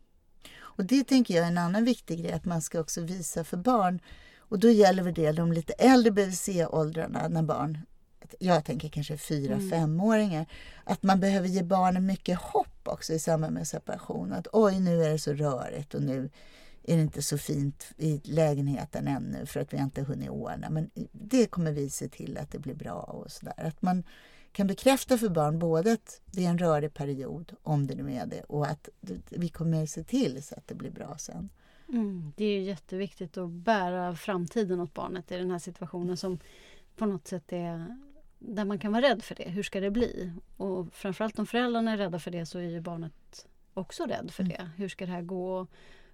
Och 0.58 0.84
det 0.84 1.04
tänker 1.04 1.34
jag 1.34 1.44
är 1.44 1.48
en 1.48 1.58
annan 1.58 1.84
viktig 1.84 2.18
grej 2.18 2.32
att 2.32 2.44
man 2.44 2.62
ska 2.62 2.80
också 2.80 3.00
visa 3.00 3.44
för 3.44 3.56
barn. 3.56 4.00
Och 4.36 4.58
då 4.58 4.68
gäller 4.68 5.12
det 5.12 5.32
de 5.32 5.52
lite 5.52 5.72
äldre 5.72 6.10
BVC-åldrarna 6.10 7.28
när 7.28 7.42
barn, 7.42 7.78
jag 8.38 8.64
tänker 8.64 8.88
kanske 8.88 9.16
fyra, 9.16 9.54
Mm. 9.54 9.70
femåringar, 9.70 10.46
att 10.84 11.02
man 11.02 11.20
behöver 11.20 11.48
ge 11.48 11.62
barnen 11.62 12.06
mycket 12.06 12.38
hopp 12.38 12.88
också 12.88 13.12
i 13.12 13.18
samband 13.18 13.54
med 13.54 13.68
separation. 13.68 14.32
Att 14.32 14.46
oj, 14.52 14.80
nu 14.80 15.04
är 15.04 15.10
det 15.10 15.18
så 15.18 15.32
rörigt 15.32 15.94
och 15.94 16.02
nu 16.02 16.30
är 16.82 16.96
det 16.96 17.02
inte 17.02 17.22
så 17.22 17.38
fint 17.38 17.86
i 17.96 18.20
lägenheten 18.24 19.08
ännu 19.08 19.46
för 19.46 19.60
att 19.60 19.72
vi 19.72 19.76
inte 19.78 20.02
hunnit 20.02 20.30
ordna. 20.30 20.70
Men 20.70 20.90
det 21.12 21.46
kommer 21.46 21.72
vi 21.72 21.90
se 21.90 22.08
till 22.08 22.38
att 22.38 22.50
det 22.52 22.58
blir 22.58 22.74
bra 22.74 22.94
och 22.94 23.30
sådär. 23.30 23.54
Att 23.66 23.82
man 23.82 24.04
kan 24.52 24.66
bekräfta 24.66 25.18
för 25.18 25.28
barn 25.28 25.58
både 25.58 25.92
att 25.92 26.20
det 26.26 26.44
är 26.44 26.50
en 26.50 26.58
rörig 26.58 26.94
period, 26.94 27.52
om 27.62 27.86
det 27.86 27.94
nu 27.94 28.12
är 28.12 28.26
det, 28.26 28.42
och 28.42 28.66
att 28.66 28.88
vi 29.30 29.48
kommer 29.48 29.86
se 29.86 30.04
till 30.04 30.42
så 30.42 30.54
att 30.54 30.68
det 30.68 30.74
blir 30.74 30.90
bra 30.90 31.16
sen. 31.18 31.48
Mm. 31.88 32.32
Det 32.36 32.44
är 32.44 32.60
jätteviktigt 32.60 33.36
att 33.36 33.50
bära 33.50 34.16
framtiden 34.16 34.80
åt 34.80 34.94
barnet 34.94 35.32
i 35.32 35.36
den 35.36 35.50
här 35.50 35.58
situationen 35.58 36.16
som 36.16 36.38
på 36.96 37.06
något 37.06 37.26
sätt 37.26 37.52
är 37.52 37.98
där 38.38 38.64
man 38.64 38.78
kan 38.78 38.92
vara 38.92 39.02
rädd 39.02 39.22
för 39.24 39.34
det. 39.34 39.48
Hur 39.48 39.62
ska 39.62 39.80
det 39.80 39.90
bli? 39.90 40.32
Och 40.56 40.92
framförallt 40.92 41.38
om 41.38 41.46
föräldrarna 41.46 41.92
är 41.92 41.96
rädda 41.96 42.18
för 42.18 42.30
det 42.30 42.46
så 42.46 42.58
är 42.58 42.62
ju 42.68 42.80
barnet 42.80 43.46
också 43.74 44.04
rädd 44.04 44.30
för 44.30 44.42
Mm. 44.42 44.56
det. 44.56 44.70
Hur 44.76 44.88
ska 44.88 45.06
det 45.06 45.12
här 45.12 45.22
gå? 45.22 45.66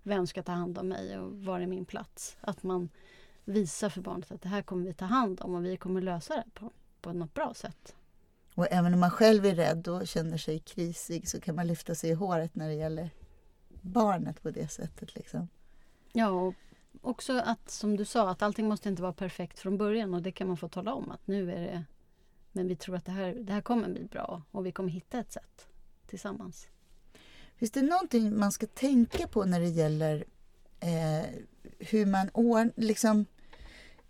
Vem 0.02 0.26
ska 0.26 0.42
ta 0.42 0.52
hand 0.52 0.78
om 0.78 0.88
mig 0.88 1.18
och 1.18 1.32
var 1.44 1.60
är 1.60 1.66
min 1.66 1.84
plats? 1.84 2.36
Att 2.40 2.62
man 2.62 2.88
visar 3.44 3.88
för 3.88 4.00
barnet 4.00 4.32
att 4.32 4.42
det 4.42 4.48
här 4.48 4.62
kommer 4.62 4.86
vi 4.86 4.94
ta 4.94 5.04
hand 5.04 5.40
om 5.40 5.54
och 5.54 5.64
vi 5.64 5.76
kommer 5.76 6.00
lösa 6.00 6.34
det 6.34 6.44
på, 6.54 6.70
på 7.00 7.12
något 7.12 7.34
bra 7.34 7.54
sätt. 7.54 7.94
Och 8.54 8.66
även 8.70 8.94
om 8.94 9.00
man 9.00 9.10
själv 9.10 9.46
är 9.46 9.54
rädd 9.54 9.88
och 9.88 10.06
känner 10.06 10.38
sig 10.38 10.58
krisig 10.58 11.28
så 11.28 11.40
kan 11.40 11.54
man 11.54 11.66
lyfta 11.66 11.94
sig 11.94 12.10
i 12.10 12.14
håret 12.14 12.54
när 12.54 12.68
det 12.68 12.74
gäller 12.74 13.10
barnet 13.80 14.42
på 14.42 14.50
det 14.50 14.68
sättet. 14.68 15.14
Liksom. 15.14 15.48
Ja, 16.12 16.28
och 16.28 16.54
också 17.02 17.38
att 17.38 17.70
som 17.70 17.96
du 17.96 18.04
sa 18.04 18.30
att 18.30 18.42
allting 18.42 18.68
måste 18.68 18.88
inte 18.88 19.02
vara 19.02 19.12
perfekt 19.12 19.58
från 19.58 19.78
början 19.78 20.14
och 20.14 20.22
det 20.22 20.32
kan 20.32 20.48
man 20.48 20.56
få 20.56 20.68
tala 20.68 20.94
om 20.94 21.10
att 21.10 21.26
nu 21.26 21.52
är 21.52 21.60
det 21.60 21.84
men 22.52 22.68
vi 22.68 22.76
tror 22.76 22.96
att 22.96 23.04
det 23.04 23.12
här, 23.12 23.34
det 23.34 23.52
här 23.52 23.60
kommer 23.60 23.88
bli 23.88 24.04
bra 24.04 24.42
och 24.50 24.66
vi 24.66 24.72
kommer 24.72 24.90
hitta 24.90 25.18
ett 25.18 25.32
sätt 25.32 25.66
tillsammans. 26.06 26.66
Finns 27.56 27.70
det 27.70 27.82
någonting 27.82 28.38
man 28.38 28.52
ska 28.52 28.66
tänka 28.66 29.26
på 29.26 29.44
när 29.44 29.60
det 29.60 29.68
gäller 29.68 30.24
eh, 30.80 31.26
hur 31.78 32.06
man 32.06 32.30
ordnar... 32.32 32.72
Liksom, 32.76 33.26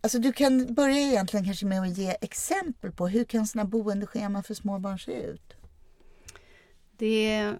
alltså 0.00 0.18
du 0.18 0.32
kan 0.32 0.74
börja 0.74 0.96
egentligen 0.96 1.44
kanske 1.44 1.66
med 1.66 1.82
att 1.82 1.98
ge 1.98 2.16
exempel 2.20 2.92
på 2.92 3.08
hur 3.08 3.24
kan 3.24 3.46
såna 3.46 3.64
boendescheman 3.64 4.42
för 4.42 4.54
småbarn 4.54 4.98
se 4.98 5.22
ut? 5.22 5.54
Det 6.96 7.54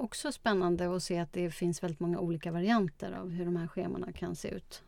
också 0.00 0.32
spännande 0.32 0.96
att 0.96 1.02
se 1.02 1.18
att 1.18 1.32
det 1.32 1.50
finns 1.50 1.82
väldigt 1.82 2.00
många 2.00 2.18
olika 2.20 2.52
varianter 2.52 3.12
av 3.12 3.30
hur 3.30 3.44
de 3.44 3.56
här 3.56 3.66
schemana 3.66 4.12
kan 4.12 4.36
se 4.36 4.48
ut. 4.48 4.82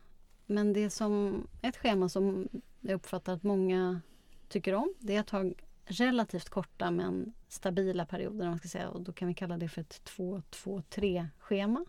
Men 0.45 0.73
det 0.73 0.89
som 0.89 1.47
ett 1.61 1.77
schema 1.77 2.09
som 2.09 2.47
jag 2.81 2.95
uppfattar 2.95 3.33
att 3.33 3.43
många 3.43 4.01
tycker 4.49 4.73
om 4.73 4.93
det 4.99 5.15
är 5.15 5.19
att 5.19 5.29
ha 5.29 5.43
relativt 5.85 6.49
korta 6.49 6.91
men 6.91 7.33
stabila 7.47 8.05
perioder. 8.05 8.49
Man 8.49 8.59
ska 8.59 8.67
säga. 8.67 8.89
Och 8.89 9.01
då 9.01 9.13
kan 9.13 9.27
vi 9.27 9.33
kalla 9.33 9.57
det 9.57 9.69
för 9.69 9.81
ett 9.81 10.01
2-2-3 10.17 11.27
schema. 11.39 11.85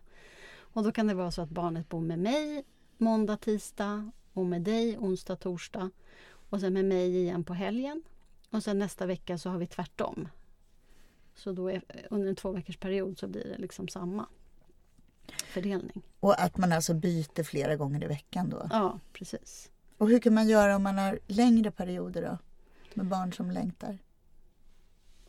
Och 0.57 0.85
då 0.85 0.93
kan 0.93 1.07
det 1.07 1.14
vara 1.14 1.31
så 1.31 1.43
att 1.43 1.50
barnet 1.50 1.88
bor 1.88 2.00
med 2.00 2.19
mig 2.19 2.64
måndag, 2.99 3.37
tisdag 3.37 4.11
och 4.33 4.47
med 4.47 4.62
dig 4.62 4.99
onsdag, 4.99 5.37
torsdag 5.37 5.90
och 6.50 6.61
sen 6.61 6.73
med 6.73 6.85
mig 6.85 7.16
igen 7.16 7.45
på 7.45 7.54
helgen. 7.54 8.02
Och 8.50 8.62
sen 8.62 8.78
nästa 8.78 9.07
vecka 9.07 9.38
så 9.38 9.50
har 9.50 9.59
vi 9.59 9.66
tvärtom. 9.66 10.28
Så 11.35 11.53
då 11.53 11.71
är, 11.71 11.83
under 12.11 12.29
en 12.29 12.37
två 12.37 12.53
veckors 12.53 12.76
period 12.76 13.19
så 13.19 13.26
blir 13.26 13.45
det 13.45 13.59
liksom 13.59 13.88
samma. 13.88 14.26
fördelning. 15.26 16.03
Och 16.21 16.43
att 16.43 16.57
man 16.57 16.73
alltså 16.73 16.95
byter 16.95 17.43
flera 17.43 17.76
gånger 17.76 18.05
i 18.05 18.07
veckan 18.07 18.50
då? 18.50 18.69
Ja, 18.71 18.99
precis. 19.12 19.71
Och 19.99 20.09
hur 20.09 20.19
kan 20.19 20.35
man 20.35 20.49
göra 20.49 20.76
om 20.76 20.83
man 20.83 20.99
har 20.99 21.19
längre 21.26 21.71
perioder 21.71 22.23
då? 22.23 22.38
Med 22.95 23.07
barn 23.07 23.33
som 23.33 23.50
längtar? 23.50 23.99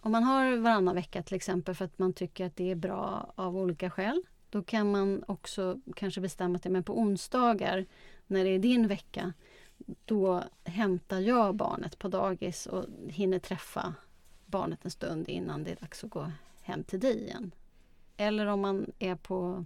Om 0.02 0.12
man 0.12 0.24
har 0.24 0.58
varannan 0.58 0.96
vecka 0.96 1.24
till 1.24 1.36
exempel 1.36 1.76
för 1.76 1.86
att 1.86 2.00
man 2.00 2.14
tycker 2.14 2.46
att 2.46 2.56
det 2.56 2.72
är 2.72 2.76
bra 2.76 3.34
av 3.36 3.58
olika 3.58 3.90
skäl. 3.90 4.22
Då 4.50 4.64
kan 4.64 4.92
man 4.92 5.24
också 5.28 5.80
kanske 5.96 6.22
bestämma 6.22 6.56
att 6.56 6.66
men 6.66 6.84
på 6.84 7.00
onsdagar 7.00 7.86
när 8.28 8.44
det 8.44 8.50
är 8.50 8.60
din 8.60 8.88
vecka 8.88 9.34
då 10.06 10.44
hämtar 10.64 11.20
jag 11.20 11.56
barnet 11.56 12.00
på 12.00 12.08
dagis 12.08 12.66
och 12.66 12.86
hinner 13.10 13.40
träffa 13.40 13.94
barnet 14.56 14.86
en 14.86 14.92
stund 14.92 15.30
innan 15.30 15.64
det 15.64 15.72
är 15.72 15.76
dags 15.76 16.04
att 16.04 16.10
gå 16.10 16.32
hem 16.62 16.84
till 16.84 17.00
dig 17.00 17.24
igen. 17.24 17.52
Eller 18.18 18.46
om 18.46 18.62
man 18.62 18.92
är 19.00 19.16
på, 19.16 19.66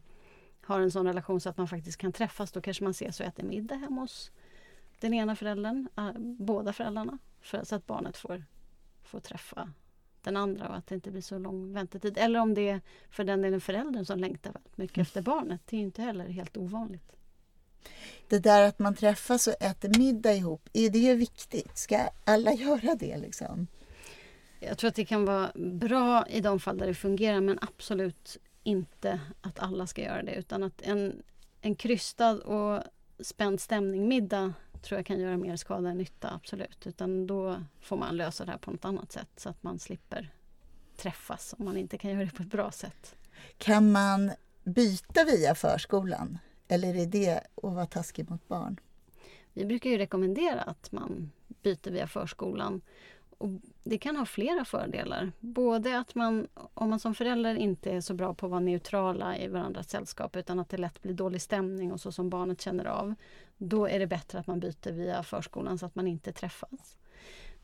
har 0.62 0.79
en 0.79 0.91
sån 0.91 1.05
relation 1.08 1.41
så 1.41 1.50
att 1.50 1.58
man 1.58 1.67
faktiskt 1.67 1.98
kan 1.98 2.12
träffas 2.12 2.51
då 2.51 2.62
kanske 2.62 2.84
man 2.84 2.91
ses 2.91 3.19
och 3.19 3.25
äter 3.25 3.43
middag 3.43 3.75
hemma 3.75 4.01
hos 4.01 4.31
den 5.00 5.13
ena 5.13 5.36
föräldern, 5.36 5.88
äh, 5.98 6.12
båda 6.19 6.74
föräldrarna 6.74 7.17
för, 7.41 7.63
så 7.63 7.75
att 7.75 7.86
barnet 7.86 8.17
får, 8.17 8.46
får 9.03 9.19
träffa 9.19 9.74
den 10.22 10.38
andra 10.38 10.69
och 10.69 10.75
att 10.75 10.88
det 10.88 10.96
inte 10.96 11.12
blir 11.12 11.22
så 11.22 11.38
lång 11.39 11.74
väntetid. 11.74 12.17
Eller 12.17 12.39
om 12.39 12.53
det 12.53 12.69
är 12.69 12.81
för 13.10 13.24
den 13.24 13.41
delen 13.41 13.62
föräldern 13.62 14.05
som 14.05 14.19
längtar 14.19 14.51
väldigt 14.53 14.77
mycket 14.77 14.98
mm. 14.98 15.03
efter 15.03 15.22
barnet. 15.22 15.62
Det 15.65 15.77
är 15.77 15.81
inte 15.81 16.01
heller 16.01 16.27
helt 16.27 16.58
ovanligt. 16.58 17.12
Det 18.29 18.39
där 18.39 18.67
att 18.67 18.79
man 18.79 18.96
träffas 18.96 19.48
och 19.48 19.62
äter 19.62 19.98
middag 19.98 20.34
ihop, 20.34 20.69
är 20.74 20.89
det 20.89 21.15
viktigt? 21.15 21.77
Ska 21.77 22.10
alla 22.25 22.53
göra 22.65 22.96
det? 22.96 23.17
Liksom? 23.17 23.67
Jag 24.60 24.78
tror 24.78 24.88
att 24.88 24.96
det 24.96 25.06
kan 25.06 25.25
vara 25.25 25.51
bra 25.56 26.25
i 26.28 26.42
de 26.42 26.60
fall 26.60 26.78
där 26.78 26.88
det 26.88 26.94
fungerar 26.94 27.42
men 27.42 27.60
absolut 27.62 28.38
inte 28.63 29.20
att 29.42 29.60
alla 29.60 29.88
ska 29.88 30.01
göra 30.01 30.24
det 30.24 30.36
utan 30.36 30.63
att 30.63 30.82
en, 30.82 31.24
en 31.62 31.75
krystad 31.75 32.39
och 32.39 32.84
spänd 33.20 33.62
stämning 33.62 34.08
middag 34.08 34.54
tror 34.82 35.00
jag 35.00 35.06
kan 35.06 35.20
göra 35.20 35.38
mer 35.38 35.56
skada 35.56 35.89
än 35.89 35.98
nytta, 35.98 36.30
absolut. 36.34 36.88
Utan 36.88 37.28
då 37.28 37.63
får 37.82 37.98
man 37.98 38.18
lösa 38.18 38.46
det 38.46 38.51
här 38.51 38.58
på 38.58 38.72
något 38.72 38.86
annat 38.86 39.12
sätt 39.12 39.30
så 39.38 39.50
att 39.50 39.63
man 39.63 39.80
slipper 39.80 40.32
träffas 40.98 41.56
om 41.58 41.66
man 41.66 41.78
inte 41.78 41.98
kan 41.98 42.12
göra 42.12 42.25
det 42.25 42.32
på 42.32 42.44
ett 42.44 42.51
bra 42.51 42.72
sätt. 42.72 43.16
Kan 43.58 43.92
man 43.92 44.32
byta 44.63 45.24
via 45.24 45.56
förskolan? 45.56 46.38
Eller 46.68 46.96
är 46.96 47.06
det 47.06 47.36
att 47.38 47.74
vara 47.74 47.86
taskig 47.86 48.30
mot 48.30 48.48
barn? 48.48 48.80
Vi 49.54 49.66
brukar 49.66 49.89
ju 49.89 49.98
rekommendera 49.98 50.62
att 50.62 50.92
man 50.92 51.32
byter 51.63 51.92
via 51.92 52.08
förskolan. 52.08 52.82
Och 53.39 53.50
det 53.84 53.98
kan 53.98 54.15
ha 54.15 54.25
flera 54.25 54.65
fördelar. 54.65 55.31
Både 55.39 56.00
att 56.00 56.15
man, 56.15 56.48
om 56.53 56.89
man 56.89 57.00
som 57.00 57.15
förälder 57.15 57.55
inte 57.55 57.91
är 57.91 58.01
så 58.01 58.13
bra 58.13 58.34
på 58.34 58.46
att 58.46 58.50
vara 58.50 58.60
neutrala 58.60 59.38
i 59.38 59.48
varandras 59.48 59.89
sällskap 59.89 60.36
utan 60.36 60.60
att 60.60 60.69
det 60.69 60.77
lätt 60.77 61.01
blir 61.01 61.13
dålig 61.13 61.41
stämning 61.41 61.91
och 61.91 62.01
så 62.01 62.12
som 62.12 62.29
barnet 62.29 62.62
känner 62.62 62.86
av. 62.86 63.15
Då 63.58 63.88
är 63.88 64.00
det 64.00 64.08
bättre 64.08 64.39
att 64.39 64.48
man 64.48 64.60
byter 64.60 64.91
via 64.91 65.24
förskolan 65.24 65.77
så 65.77 65.86
att 65.86 65.96
man 65.96 66.08
inte 66.08 66.31
träffas. 66.31 66.98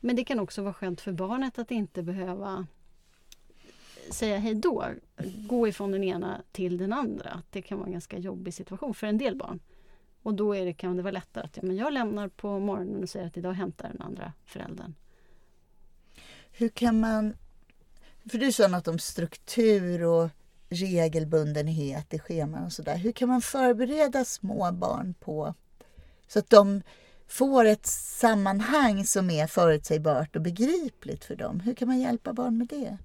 Men 0.00 0.16
det 0.16 0.24
kan 0.24 0.40
också 0.40 0.62
vara 0.62 0.74
skönt 0.74 1.00
för 1.00 1.12
barnet 1.12 1.58
att 1.58 1.70
inte 1.70 2.02
behöva 2.02 2.66
säga 4.10 4.38
hej 4.38 4.54
då, 4.54 4.84
gå 5.48 5.68
ifrån 5.68 5.92
den 5.92 6.04
ena 6.04 6.42
till 6.52 6.78
den 6.78 6.92
andra. 6.92 7.42
Det 7.50 7.62
kan 7.62 7.78
vara 7.78 7.86
en 7.86 7.92
ganska 7.92 8.18
jobbig 8.18 8.54
situation 8.54 8.94
för 8.94 9.06
en 9.06 9.18
del 9.18 9.36
barn. 9.36 9.60
Och 10.22 10.34
då 10.34 10.54
är 10.56 10.64
det, 10.64 10.72
kan 10.72 10.96
det 10.96 11.02
vara 11.02 11.12
lättare 11.12 11.44
att 11.44 11.56
ja, 11.56 11.62
men 11.62 11.76
jag 11.76 11.92
lämnar 11.92 12.28
på 12.28 12.58
morgonen 12.58 13.02
och 13.02 13.08
säger 13.08 13.26
att 13.26 13.36
idag 13.36 13.52
hämtar 13.52 13.88
den 13.88 14.02
andra 14.02 14.32
föräldern. 14.44 14.94
Hur 16.58 16.68
kan 16.68 17.00
man... 17.00 17.36
För 18.30 18.38
du 18.38 18.52
sa 18.52 18.68
något 18.68 18.88
om 18.88 18.98
struktur 18.98 20.04
och 20.04 20.28
regelbundenhet 20.68 22.14
i 22.14 22.18
scheman 22.18 22.64
och 22.64 22.72
sådär. 22.72 22.96
Hur 22.96 23.12
kan 23.12 23.28
man 23.28 23.40
förbereda 23.42 24.24
små 24.24 24.72
barn 24.72 25.14
på 25.20 25.54
så 26.28 26.38
att 26.38 26.50
de 26.50 26.82
får 27.28 27.64
ett 27.64 27.86
sammanhang 27.86 29.04
som 29.04 29.30
är 29.30 29.46
förutsägbart 29.46 30.36
och 30.36 30.42
begripligt 30.42 31.24
för 31.24 31.36
dem? 31.36 31.60
Hur 31.60 31.74
kan 31.74 31.88
man 31.88 32.00
hjälpa 32.00 32.32
barn 32.32 32.58
med 32.58 32.66
det? 32.66 32.98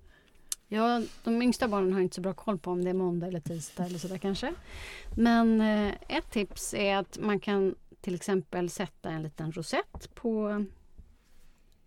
Ja, 0.67 1.01
de 1.23 1.41
yngsta 1.41 1.67
barnen 1.67 1.93
har 1.93 2.01
inte 2.01 2.15
så 2.15 2.21
bra 2.21 2.33
koll 2.33 2.57
på 2.57 2.71
om 2.71 2.83
det 2.83 2.89
är 2.89 2.93
måndag 2.93 3.27
eller 3.27 3.39
tisdag 3.39 3.85
eller 3.85 3.99
sådär 3.99 4.17
kanske. 4.17 4.53
Men 5.15 5.61
eh, 5.61 5.93
ett 6.07 6.31
tips 6.31 6.73
är 6.73 6.95
att 6.95 7.17
man 7.21 7.39
kan 7.39 7.75
till 8.01 8.15
exempel 8.15 8.69
sätta 8.69 9.09
en 9.09 9.23
liten 9.23 9.51
rosett 9.51 10.15
på 10.15 10.65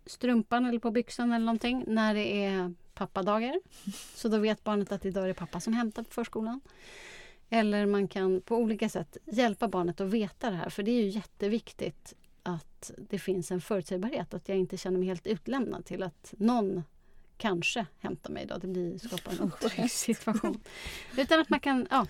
strumpan 0.05 0.65
eller 0.65 0.79
på 0.79 0.91
byxan 0.91 1.31
eller 1.33 1.45
någonting 1.45 1.83
när 1.87 2.13
det 2.13 2.45
är 2.45 2.73
pappadagar. 2.93 3.59
Så 4.15 4.27
då 4.27 4.37
vet 4.37 4.63
barnet 4.63 4.91
att 4.91 5.05
idag 5.05 5.23
är 5.23 5.27
det 5.27 5.33
pappa 5.33 5.59
som 5.59 5.73
hämtar 5.73 6.03
på 6.03 6.11
förskolan. 6.11 6.61
Eller 7.49 7.85
man 7.85 8.07
kan 8.07 8.41
på 8.41 8.57
olika 8.57 8.89
sätt 8.89 9.17
hjälpa 9.25 9.67
barnet 9.67 10.01
att 10.01 10.07
veta 10.07 10.49
det 10.49 10.55
här 10.55 10.69
för 10.69 10.83
det 10.83 10.91
är 10.91 11.01
ju 11.01 11.09
jätteviktigt 11.09 12.13
att 12.43 12.91
det 12.97 13.19
finns 13.19 13.51
en 13.51 13.61
förutsägbarhet. 13.61 14.33
Att 14.33 14.49
jag 14.49 14.57
inte 14.57 14.77
känner 14.77 14.99
mig 14.99 15.07
helt 15.07 15.27
utlämnad 15.27 15.85
till 15.85 16.03
att 16.03 16.33
någon 16.37 16.83
kanske 17.37 17.85
hämtar 17.99 18.33
mig 18.33 18.43
idag. 18.43 18.61
Det 18.61 18.67
blir, 18.67 18.97
skapar 18.97 19.31
en 19.31 19.41
otrygg 19.63 19.91
situation. 19.91 20.59
Utan 21.17 21.39
att 21.39 21.49
man 21.49 21.59
kan, 21.59 21.87
ja, 21.91 22.07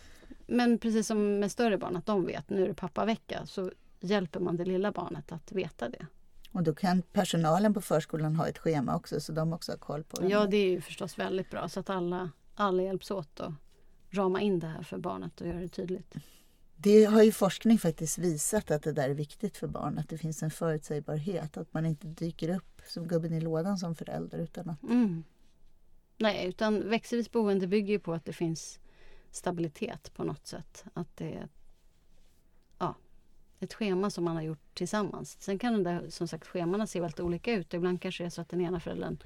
men 0.48 0.78
precis 0.78 1.08
som 1.08 1.40
med 1.40 1.52
större 1.52 1.78
barn, 1.78 1.96
att 1.96 2.06
de 2.06 2.26
vet 2.26 2.50
nu 2.50 2.64
är 2.64 2.68
det 2.68 2.74
pappavecka 2.74 3.46
så 3.46 3.72
hjälper 4.00 4.40
man 4.40 4.58
det 4.58 4.66
lilla 4.66 4.92
barnet 4.92 5.32
att 5.32 5.52
veta 5.52 5.90
det. 5.90 6.06
Och 6.56 6.64
då 6.64 6.74
kan 6.76 7.02
personalen 7.02 7.74
på 7.74 7.82
förskolan 7.82 8.36
ha 8.36 8.48
ett 8.48 8.58
schema 8.58 8.96
också 8.96 9.20
så 9.20 9.32
de 9.32 9.54
också 9.54 9.72
har 9.72 9.78
koll 9.78 10.04
på 10.04 10.22
det. 10.22 10.28
Ja, 10.28 10.46
det 10.46 10.58
är 10.58 10.70
ju 10.70 10.82
förstås 10.82 11.20
väldigt 11.20 11.50
bra 11.50 11.70
så 11.70 11.80
att 11.80 11.90
alla, 11.90 12.32
alla 12.56 12.84
hjälps 12.84 13.12
åt 13.12 13.40
att 13.40 13.54
rama 14.10 14.42
in 14.42 14.60
det 14.60 14.68
här 14.68 14.84
för 14.84 14.98
barnet 14.98 15.42
och 15.42 15.48
göra 15.48 15.60
det 15.60 15.68
tydligt. 15.68 16.16
Det 16.76 17.06
har 17.06 17.24
ju 17.24 17.32
forskning 17.32 17.78
faktiskt 17.78 18.18
visat 18.18 18.72
att 18.72 18.84
det 18.84 18.92
där 18.92 19.10
är 19.10 19.14
viktigt 19.14 19.58
för 19.58 19.68
barn, 19.68 19.98
att 19.98 20.10
det 20.10 20.18
finns 20.18 20.44
en 20.44 20.52
förutsägbarhet, 20.52 21.58
att 21.58 21.74
man 21.74 21.86
inte 21.86 22.08
dyker 22.08 22.56
upp 22.56 22.82
som 22.88 23.08
gubben 23.08 23.34
i 23.34 23.42
lådan 23.42 23.78
som 23.78 23.96
förälder. 23.96 24.38
Utan 24.38 24.70
att... 24.70 24.84
Mm. 24.84 25.24
Nej, 26.18 26.48
utan 26.48 26.90
växelvis 26.90 27.32
boende 27.32 27.68
bygger 27.68 27.94
ju 27.94 28.00
på 28.00 28.14
att 28.14 28.26
det 28.26 28.34
finns 28.34 28.80
stabilitet 29.32 30.14
på 30.14 30.24
något 30.24 30.48
sätt. 30.48 30.86
Att 30.94 31.18
det 31.18 31.34
är 31.34 31.48
ett 33.66 33.74
schema 33.74 34.10
som 34.10 34.24
man 34.24 34.36
har 34.36 34.44
gjort 34.44 34.74
tillsammans. 34.74 35.38
Sen 35.40 35.60
kan 35.60 35.84
det 35.84 36.12
som 36.12 36.28
sagt 36.28 36.48
schemana 36.48 36.88
se 36.88 37.00
väldigt 37.00 37.20
olika 37.20 37.54
ut. 37.54 37.74
Ibland 37.74 38.02
kanske 38.02 38.24
det 38.24 38.28
är 38.28 38.30
så 38.30 38.42
att 38.42 38.50
den 38.50 38.62
ena 38.62 38.80
föräldern 38.80 39.18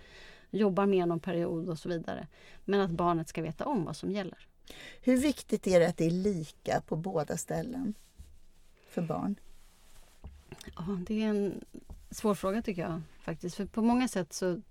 jobbar 0.50 0.86
mer 0.86 1.06
någon 1.06 1.20
period 1.20 1.70
och 1.70 1.80
så 1.80 1.90
vidare. 1.90 2.28
Men 2.66 2.82
att 2.82 2.92
barnet 2.92 3.30
ska 3.30 3.42
veta 3.42 3.66
om 3.66 3.86
vad 3.86 3.96
som 3.96 4.12
gäller. 4.12 4.48
Hur 5.02 5.18
viktigt 5.18 5.68
är 5.68 5.80
det 5.80 5.88
att 5.88 5.98
det 5.98 6.06
är 6.06 6.12
lika 6.12 6.82
på 6.82 6.96
båda 6.96 7.38
ställen 7.38 7.94
för 8.90 9.02
barn? 9.02 9.36
Ja, 10.76 11.00
det 11.08 11.24
är 11.24 11.28
en 11.28 11.64
svår 12.12 12.36
fråga 12.36 12.62
tycker 12.62 12.82
jag 12.82 13.02
faktiskt. 13.22 13.56
För 13.56 13.66
på 13.66 13.82
många 13.82 14.08
sätt 14.08 14.34
så 14.34 14.62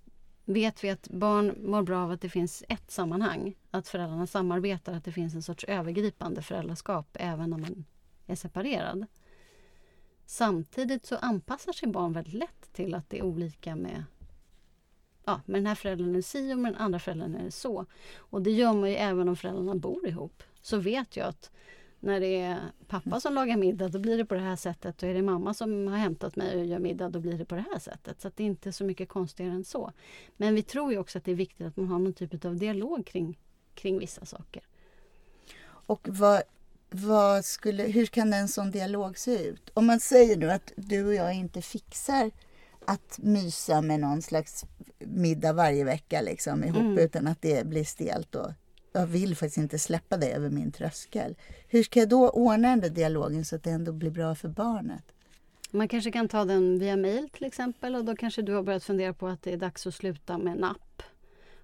vet 0.44 0.84
vi 0.84 0.90
att 0.90 1.08
barn 1.08 1.54
mår 1.58 1.82
bra 1.82 2.04
av 2.04 2.10
att 2.10 2.20
det 2.20 2.28
finns 2.28 2.64
ett 2.68 2.90
sammanhang. 2.90 3.54
Att 3.70 3.88
föräldrarna 3.88 4.26
samarbetar, 4.26 4.92
att 4.92 5.04
det 5.04 5.12
finns 5.12 5.34
en 5.34 5.42
sorts 5.42 5.64
övergripande 5.64 6.42
föräldraskap 6.42 7.06
även 7.20 7.50
när 7.50 7.58
man 7.58 7.84
är 8.26 8.36
separerad. 8.36 9.06
Samtidigt 10.30 11.06
så 11.06 11.16
anpassar 11.16 11.72
sig 11.72 11.88
barn 11.88 12.12
väldigt 12.12 12.34
lätt 12.34 12.72
till 12.72 12.94
att 12.94 13.10
det 13.10 13.18
är 13.18 13.22
olika 13.22 13.76
med 13.76 14.04
ja, 15.24 15.40
med 15.46 15.60
den 15.60 15.66
här 15.66 15.74
föräldern 15.74 16.10
är 16.10 16.14
det 16.14 16.22
si 16.22 16.54
och 16.54 16.58
med 16.58 16.72
den 16.72 16.80
andra 16.80 16.98
föräldern 16.98 17.34
är 17.34 17.44
det 17.44 17.50
så. 17.50 17.86
Och 18.16 18.42
det 18.42 18.50
gör 18.50 18.72
man 18.72 18.90
ju 18.90 18.96
även 18.96 19.28
om 19.28 19.36
föräldrarna 19.36 19.74
bor 19.74 20.08
ihop. 20.08 20.42
Så 20.62 20.78
vet 20.78 21.16
jag 21.16 21.26
att 21.26 21.50
när 22.00 22.20
det 22.20 22.40
är 22.40 22.58
pappa 22.86 23.20
som 23.20 23.34
lagar 23.34 23.56
middag 23.56 23.88
då 23.88 23.98
blir 23.98 24.18
det 24.18 24.24
på 24.24 24.34
det 24.34 24.40
här 24.40 24.56
sättet 24.56 25.02
och 25.02 25.08
är 25.08 25.14
det 25.14 25.22
mamma 25.22 25.54
som 25.54 25.86
har 25.86 25.96
hämtat 25.96 26.36
mig 26.36 26.60
och 26.60 26.66
gör 26.66 26.78
middag 26.78 27.08
då 27.08 27.20
blir 27.20 27.38
det 27.38 27.44
på 27.44 27.54
det 27.54 27.64
här 27.72 27.78
sättet. 27.78 28.20
Så 28.20 28.30
det 28.34 28.42
är 28.42 28.46
inte 28.46 28.72
så 28.72 28.84
mycket 28.84 29.08
konstigare 29.08 29.52
än 29.52 29.64
så. 29.64 29.92
Men 30.36 30.54
vi 30.54 30.62
tror 30.62 30.92
ju 30.92 30.98
också 30.98 31.18
att 31.18 31.24
det 31.24 31.30
är 31.30 31.34
viktigt 31.36 31.66
att 31.66 31.76
man 31.76 31.88
har 31.88 31.98
någon 31.98 32.12
typ 32.12 32.44
av 32.44 32.56
dialog 32.56 33.06
kring, 33.06 33.38
kring 33.74 33.98
vissa 33.98 34.24
saker. 34.24 34.62
Och 35.64 36.08
vad, 36.10 36.42
vad 36.90 37.44
skulle, 37.44 37.82
hur 37.82 38.06
kan 38.06 38.32
en 38.32 38.48
sån 38.48 38.70
dialog 38.70 39.18
se 39.18 39.48
ut? 39.48 39.70
Om 39.74 39.86
man 39.86 40.00
säger 40.00 40.36
nu 40.36 40.50
att 40.50 40.72
du 40.76 41.06
och 41.06 41.14
jag 41.14 41.34
inte 41.34 41.62
fixar 41.62 42.30
att 42.84 43.18
mysa 43.18 43.80
med 43.80 44.00
någon 44.00 44.22
slags 44.22 44.64
middag 44.98 45.52
varje 45.52 45.84
vecka 45.84 46.20
liksom, 46.20 46.64
ihop 46.64 46.82
mm. 46.82 46.98
utan 46.98 47.26
att 47.26 47.42
det 47.42 47.66
blir 47.66 47.84
stelt. 47.84 48.34
Och 48.34 48.52
jag 48.92 49.06
vill 49.06 49.36
faktiskt 49.36 49.58
inte 49.58 49.78
släppa 49.78 50.16
det 50.16 50.30
över 50.32 50.50
min 50.50 50.72
tröskel. 50.72 51.36
Hur 51.68 51.82
ska 51.82 52.00
jag 52.00 52.08
då 52.08 52.30
ordna 52.30 52.68
den 52.68 52.80
där 52.80 52.90
dialogen 52.90 53.44
så 53.44 53.56
att 53.56 53.62
det 53.62 53.70
ändå 53.70 53.92
blir 53.92 54.10
bra 54.10 54.34
för 54.34 54.48
barnet? 54.48 55.04
Man 55.70 55.88
kanske 55.88 56.10
kan 56.10 56.28
ta 56.28 56.44
den 56.44 56.78
via 56.78 56.96
mail 56.96 57.28
till 57.28 57.44
exempel 57.44 57.94
och 57.94 58.04
då 58.04 58.16
kanske 58.16 58.42
du 58.42 58.52
har 58.52 58.62
börjat 58.62 58.84
fundera 58.84 59.12
på 59.12 59.28
att 59.28 59.42
det 59.42 59.52
är 59.52 59.56
dags 59.56 59.86
att 59.86 59.94
sluta 59.94 60.38
med 60.38 60.58
napp. 60.58 61.02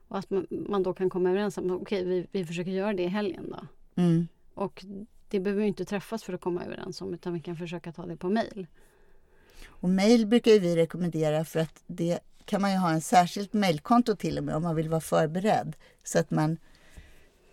Och 0.08 0.18
att 0.18 0.30
man, 0.30 0.46
man 0.50 0.82
då 0.82 0.94
kan 0.94 1.10
komma 1.10 1.30
överens 1.30 1.58
om 1.58 1.70
okej, 1.70 1.80
okay, 1.80 2.04
vi, 2.04 2.26
vi 2.32 2.44
försöker 2.44 2.70
göra 2.70 2.92
det 2.92 3.02
i 3.02 3.08
helgen 3.08 3.50
då. 3.50 3.66
Mm. 4.02 4.28
Och 4.54 4.84
det 5.34 5.40
behöver 5.40 5.62
vi 5.62 5.68
inte 5.68 5.84
träffas 5.84 6.24
för 6.24 6.32
att 6.32 6.40
komma 6.40 6.64
överens 6.64 7.00
om 7.00 7.14
utan 7.14 7.32
vi 7.32 7.40
kan 7.40 7.56
försöka 7.56 7.92
ta 7.92 8.06
det 8.06 8.16
på 8.16 8.28
mail. 8.28 8.66
Och 9.66 9.88
mail 9.88 10.26
brukar 10.26 10.50
vi 10.50 10.76
rekommendera 10.76 11.44
för 11.44 11.60
att 11.60 11.82
det 11.86 12.18
kan 12.44 12.62
man 12.62 12.72
ju 12.72 12.78
ha 12.78 12.90
en 12.90 13.00
särskilt 13.00 13.52
mailkonto 13.52 14.16
till 14.16 14.38
och 14.38 14.44
med 14.44 14.54
om 14.54 14.62
man 14.62 14.76
vill 14.76 14.88
vara 14.88 15.00
förberedd. 15.00 15.76
Så 16.04 16.18
att 16.18 16.30
man 16.30 16.58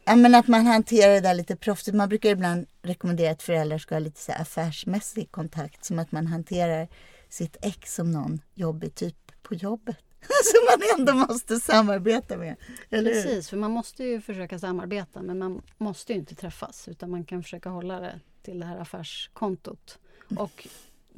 Ja, 0.05 0.15
men 0.15 0.35
att 0.35 0.47
man 0.47 0.65
hanterar 0.65 1.13
det 1.13 1.19
där 1.19 1.33
lite 1.33 1.55
proffsigt. 1.55 1.97
Man 1.97 2.09
brukar 2.09 2.29
ibland 2.29 2.67
rekommendera 2.81 3.31
att 3.31 3.43
föräldrar 3.43 3.77
ska 3.77 3.95
ha 3.95 3.99
lite 3.99 4.21
så 4.21 4.31
affärsmässig 4.31 5.31
kontakt. 5.31 5.85
Som 5.85 5.99
att 5.99 6.11
man 6.11 6.27
hanterar 6.27 6.87
sitt 7.29 7.57
ex 7.61 7.95
som 7.95 8.11
någon 8.11 8.41
jobbig 8.53 8.95
typ 8.95 9.31
på 9.41 9.55
jobbet. 9.55 10.10
Som 10.43 10.65
man 10.69 10.99
ändå 10.99 11.13
måste 11.27 11.59
samarbeta 11.59 12.37
med. 12.37 12.55
Eller 12.89 13.13
hur? 13.13 13.21
Precis, 13.23 13.49
för 13.49 13.57
man 13.57 13.71
måste 13.71 14.03
ju 14.03 14.21
försöka 14.21 14.59
samarbeta 14.59 15.21
men 15.21 15.37
man 15.37 15.61
måste 15.77 16.13
ju 16.13 16.19
inte 16.19 16.35
träffas 16.35 16.87
utan 16.87 17.11
man 17.11 17.25
kan 17.25 17.43
försöka 17.43 17.69
hålla 17.69 17.99
det 17.99 18.19
till 18.41 18.59
det 18.59 18.65
här 18.65 18.77
affärskontot. 18.77 19.99
Och 20.37 20.67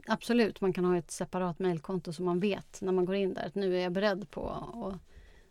absolut, 0.08 0.62
man 0.62 0.74
kan 0.74 0.86
ha 0.86 0.98
ett 0.98 1.12
separat 1.12 1.60
mejlkonto 1.60 2.14
så 2.14 2.24
man 2.24 2.40
vet 2.40 2.82
när 2.82 2.92
man 2.92 3.06
går 3.06 3.16
in 3.16 3.34
där 3.34 3.46
att 3.46 3.56
nu 3.56 3.78
är 3.78 3.82
jag 3.84 3.92
beredd 3.92 4.32
på 4.32 4.50
att 4.50 5.00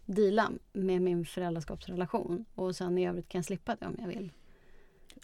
deala 0.06 0.50
med 0.72 1.02
min 1.02 1.26
föräldraskapsrelation 1.26 2.44
och 2.54 2.76
sen 2.76 2.98
i 2.98 3.06
övrigt 3.08 3.28
kan 3.28 3.38
jag 3.38 3.44
slippa 3.44 3.76
det 3.76 3.86
om 3.86 3.96
jag 3.98 4.08
vill. 4.08 4.32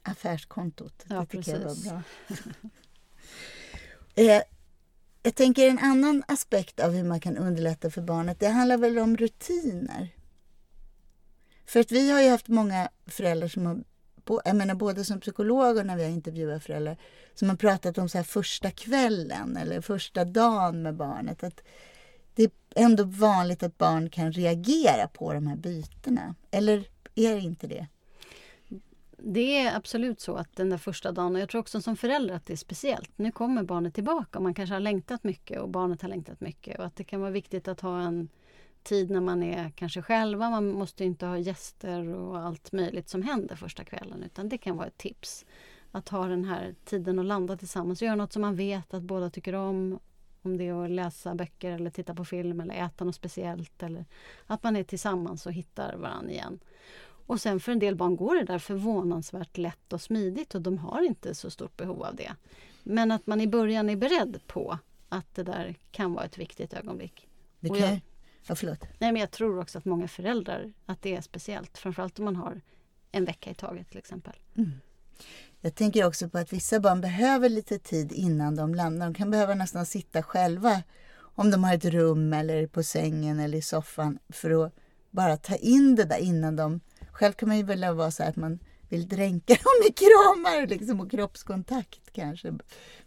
Affärskontot, 0.02 1.04
Ja, 1.08 1.20
det 1.20 1.26
tycker 1.26 1.52
jag 1.52 1.62
precis. 1.62 1.87
var 1.87 1.92
bra. 1.92 2.02
eh, 4.37 4.42
jag 5.28 5.35
tänker 5.35 5.68
en 5.68 5.78
annan 5.78 6.23
aspekt 6.28 6.80
av 6.80 6.92
hur 6.92 7.04
man 7.04 7.20
kan 7.20 7.37
underlätta 7.37 7.90
för 7.90 8.02
barnet, 8.02 8.40
det 8.40 8.49
handlar 8.49 8.78
väl 8.78 8.99
om 8.99 9.16
rutiner. 9.16 10.08
För 11.66 11.80
att 11.80 11.92
vi 11.92 12.11
har 12.11 12.23
ju 12.23 12.30
haft 12.30 12.49
många 12.49 12.88
föräldrar 13.06 13.49
som 13.49 13.66
har, 13.66 13.82
jag 14.44 14.56
menar 14.56 14.75
både 14.75 15.04
som 15.04 15.20
psykolog 15.20 15.76
och 15.76 15.87
när 15.87 15.97
vi 15.97 16.02
har 16.02 16.11
intervjuat 16.11 16.64
föräldrar, 16.64 16.97
som 17.35 17.49
har 17.49 17.56
pratat 17.56 17.99
om 17.99 18.08
så 18.08 18.18
här 18.18 18.25
första 18.25 18.70
kvällen 18.70 19.56
eller 19.56 19.80
första 19.80 20.25
dagen 20.25 20.82
med 20.82 20.94
barnet. 20.94 21.44
Att 21.44 21.61
det 22.35 22.42
är 22.42 22.50
ändå 22.75 23.04
vanligt 23.04 23.62
att 23.62 23.78
barn 23.78 24.11
kan 24.11 24.32
reagera 24.32 25.08
på 25.08 25.32
de 25.32 25.47
här 25.47 25.56
bytena. 25.56 26.35
Eller 26.50 26.88
är 27.14 27.35
det 27.35 27.40
inte 27.40 27.66
det? 27.66 27.87
Det 29.22 29.58
är 29.58 29.76
absolut 29.76 30.20
så 30.20 30.34
att 30.34 30.56
den 30.56 30.70
där 30.70 30.78
första 30.78 31.12
dagen, 31.12 31.34
och 31.34 31.40
jag 31.40 31.48
tror 31.48 31.60
också 31.60 31.80
som 31.80 31.96
förälder 31.96 32.34
att 32.34 32.46
det 32.46 32.52
är 32.52 32.56
speciellt. 32.56 33.10
Nu 33.16 33.32
kommer 33.32 33.62
barnet 33.62 33.94
tillbaka 33.94 34.38
och 34.38 34.42
man 34.42 34.54
kanske 34.54 34.75
har 34.75 34.80
längtat 34.80 35.25
mycket 35.25 35.60
och 35.60 35.68
barnet 35.68 36.02
har 36.02 36.08
längtat 36.08 36.40
mycket 36.40 36.78
och 36.78 36.84
att 36.84 36.96
det 36.96 37.04
kan 37.04 37.20
vara 37.20 37.30
viktigt 37.30 37.68
att 37.68 37.80
ha 37.80 38.00
en 38.00 38.28
tid 38.82 39.10
när 39.10 39.20
man 39.20 39.42
är 39.42 39.70
kanske 39.70 40.02
själva. 40.02 40.50
Man 40.50 40.72
måste 40.72 41.04
inte 41.04 41.26
ha 41.26 41.38
gäster 41.38 42.08
och 42.08 42.38
allt 42.38 42.72
möjligt 42.72 43.08
som 43.08 43.22
händer 43.22 43.56
första 43.56 43.84
kvällen 43.84 44.22
utan 44.22 44.48
det 44.48 44.58
kan 44.58 44.76
vara 44.76 44.87
ett 44.87 44.98
tips. 44.98 45.44
Att 45.90 46.08
ha 46.08 46.26
den 46.26 46.44
här 46.44 46.75
tiden 46.84 47.18
att 47.18 47.25
landa 47.25 47.56
tillsammans 47.56 48.02
och 48.02 48.06
göra 48.06 48.16
något 48.16 48.32
som 48.32 48.42
man 48.42 48.56
vet 48.56 48.94
att 48.94 49.02
båda 49.02 49.30
tycker 49.30 49.54
om. 49.54 49.98
Om 50.42 50.56
det 50.56 50.68
är 50.68 50.84
att 50.84 50.90
läsa 50.90 51.34
böcker 51.34 51.72
eller 51.72 51.90
titta 51.90 52.14
på 52.14 52.25
film 52.25 52.60
eller 52.60 52.75
äta 52.75 53.04
något 53.04 53.14
speciellt. 53.14 53.82
Eller 53.82 54.04
att 54.46 54.62
man 54.62 54.76
är 54.76 54.84
tillsammans 54.84 55.46
och 55.46 55.52
hittar 55.52 55.96
varandra 55.96 56.30
igen. 56.30 56.60
Och 57.28 57.40
sen 57.40 57.61
för 57.61 57.73
en 57.73 57.78
del 57.78 57.97
barn 57.97 58.16
går 58.16 58.35
det 58.35 58.44
där 58.44 58.58
förvånansvärt 58.58 59.56
lätt 59.58 59.92
och 59.92 60.00
smidigt 60.00 60.54
och 60.54 60.62
de 60.62 60.78
har 60.78 61.02
inte 61.02 61.35
så 61.35 61.50
stort 61.50 61.76
behov 61.76 62.02
av 62.02 62.14
det. 62.16 62.32
Men 62.82 63.11
att 63.11 63.26
man 63.26 63.40
i 63.40 63.47
början 63.47 63.90
är 63.90 63.97
beredd 63.97 64.40
på 64.47 64.78
att 65.08 65.35
det 65.35 65.42
där 65.42 65.75
kan 65.90 66.12
vara 66.12 66.25
ett 66.25 66.38
viktigt 66.38 66.73
ögonblick. 66.73 67.28
det 67.61 67.68
kan... 67.68 67.78
jag- 67.78 68.00
Ja, 68.47 68.54
förlåt. 68.54 68.80
Nej, 68.99 69.12
men 69.12 69.20
jag 69.20 69.30
tror 69.30 69.58
också 69.61 69.78
att 69.78 69.85
många 69.85 70.08
föräldrar 70.08 70.73
att 70.87 71.02
det 71.02 71.16
är 71.16 71.20
speciellt. 71.20 71.78
Framförallt 71.78 72.18
om 72.18 72.25
man 72.25 72.37
har 72.37 72.61
en 73.12 73.25
vecka 73.25 73.50
i 73.50 73.54
taget 73.54 73.88
till 73.88 73.99
exempel. 73.99 74.32
Jag 75.61 75.75
tänker 75.75 76.06
också 76.06 76.28
på 76.28 76.38
att 76.38 76.52
vissa 76.52 76.80
barn 76.80 77.00
behöver 77.00 77.49
lite 77.49 77.78
tid 77.78 78.12
innan 78.12 78.56
de 78.56 78.75
lämnar. 78.75 79.06
De 79.06 79.14
kan 79.14 79.30
behöva 79.30 79.54
nästan 79.54 79.87
sitta 79.87 80.23
själva 80.23 80.82
om 81.20 81.50
de 81.50 81.64
har 81.64 81.75
ett 81.75 81.85
rum 81.85 82.32
eller 82.32 82.66
på 82.66 82.82
sängen 82.82 83.40
eller 83.40 83.58
i 83.58 83.62
soffan 83.62 84.18
för 84.28 84.64
att 84.66 84.75
bara 85.11 85.37
ta 85.37 85.56
in 85.56 85.94
det 85.94 86.04
där 86.04 86.18
innan 86.18 86.56
de... 86.56 86.80
Själv 87.18 87.32
kan 87.32 87.48
man 87.48 87.56
ju 87.56 87.62
vilja 87.62 87.92
vara 87.92 88.10
så 88.10 88.22
att 88.22 88.37
man 88.37 88.58
vill 88.88 89.08
dränka 89.08 89.54
dem 89.64 89.88
i 89.88 89.92
kramar 89.92 90.66
liksom, 90.66 91.00
och 91.00 91.11
kroppskontakt 91.11 92.12
kanske. 92.12 92.59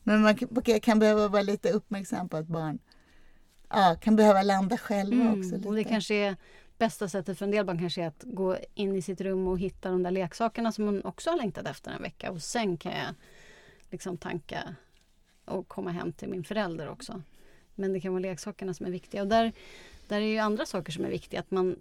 Men 0.04 0.22
man 0.22 0.36
kan- 0.82 1.00
behöva 1.00 1.28
vara 1.28 1.42
lite 1.42 1.72
uppmärksam 1.72 2.30
på 2.30 2.38
att 2.38 2.48
barn 2.48 2.80
ja, 3.70 3.96
kan 4.02 4.16
behöva 4.16 4.42
landa 4.42 4.78
själva 4.78 5.30
också. 5.30 5.42
Lite. 5.42 5.56
Mm, 5.56 5.68
Och 5.68 5.76
det 5.76 5.84
kanske 5.84 6.16
är 6.16 6.36
bästa 6.78 7.10
sättet 7.10 7.38
för 7.38 7.46
en 7.46 7.52
del 7.52 7.66
barn 7.66 7.80
kanske 7.80 8.04
är 8.04 8.08
att 8.08 8.24
gå 8.24 8.58
in 8.74 8.96
i 8.96 9.02
sitt 9.02 9.22
rum 9.22 9.48
och 9.48 9.60
hitta 9.60 9.90
de 9.92 10.04
där 10.04 10.12
leksakerna 10.12 10.72
som 10.72 10.86
man 10.86 11.06
också 11.06 11.30
har 11.30 11.38
längtat 11.38 11.66
efter 11.68 11.92
en 11.92 12.02
vecka. 12.02 12.32
Och 12.32 12.42
sen 12.42 12.78
kan 12.78 12.92
jag 12.92 13.14
liksom 13.90 14.18
tanka 14.18 14.76
och 15.46 15.68
komma 15.68 15.92
hem 15.92 16.14
till 16.14 16.30
min 16.30 16.44
förälder 16.44 16.90
också. 16.90 17.22
Men 17.76 17.94
det 17.94 18.00
kan 18.00 18.12
vara 18.14 18.22
leksakerna 18.22 18.74
som 18.74 18.86
är 18.86 18.92
viktiga. 18.92 19.22
Och 19.22 19.28
där, 19.28 19.52
där 20.08 20.22
är 20.22 20.26
ju 20.26 20.38
andra 20.38 20.66
saker 20.66 20.92
som 20.92 21.06
är 21.06 21.10
viktiga. 21.10 21.40
Att, 21.40 21.52
man, 21.52 21.76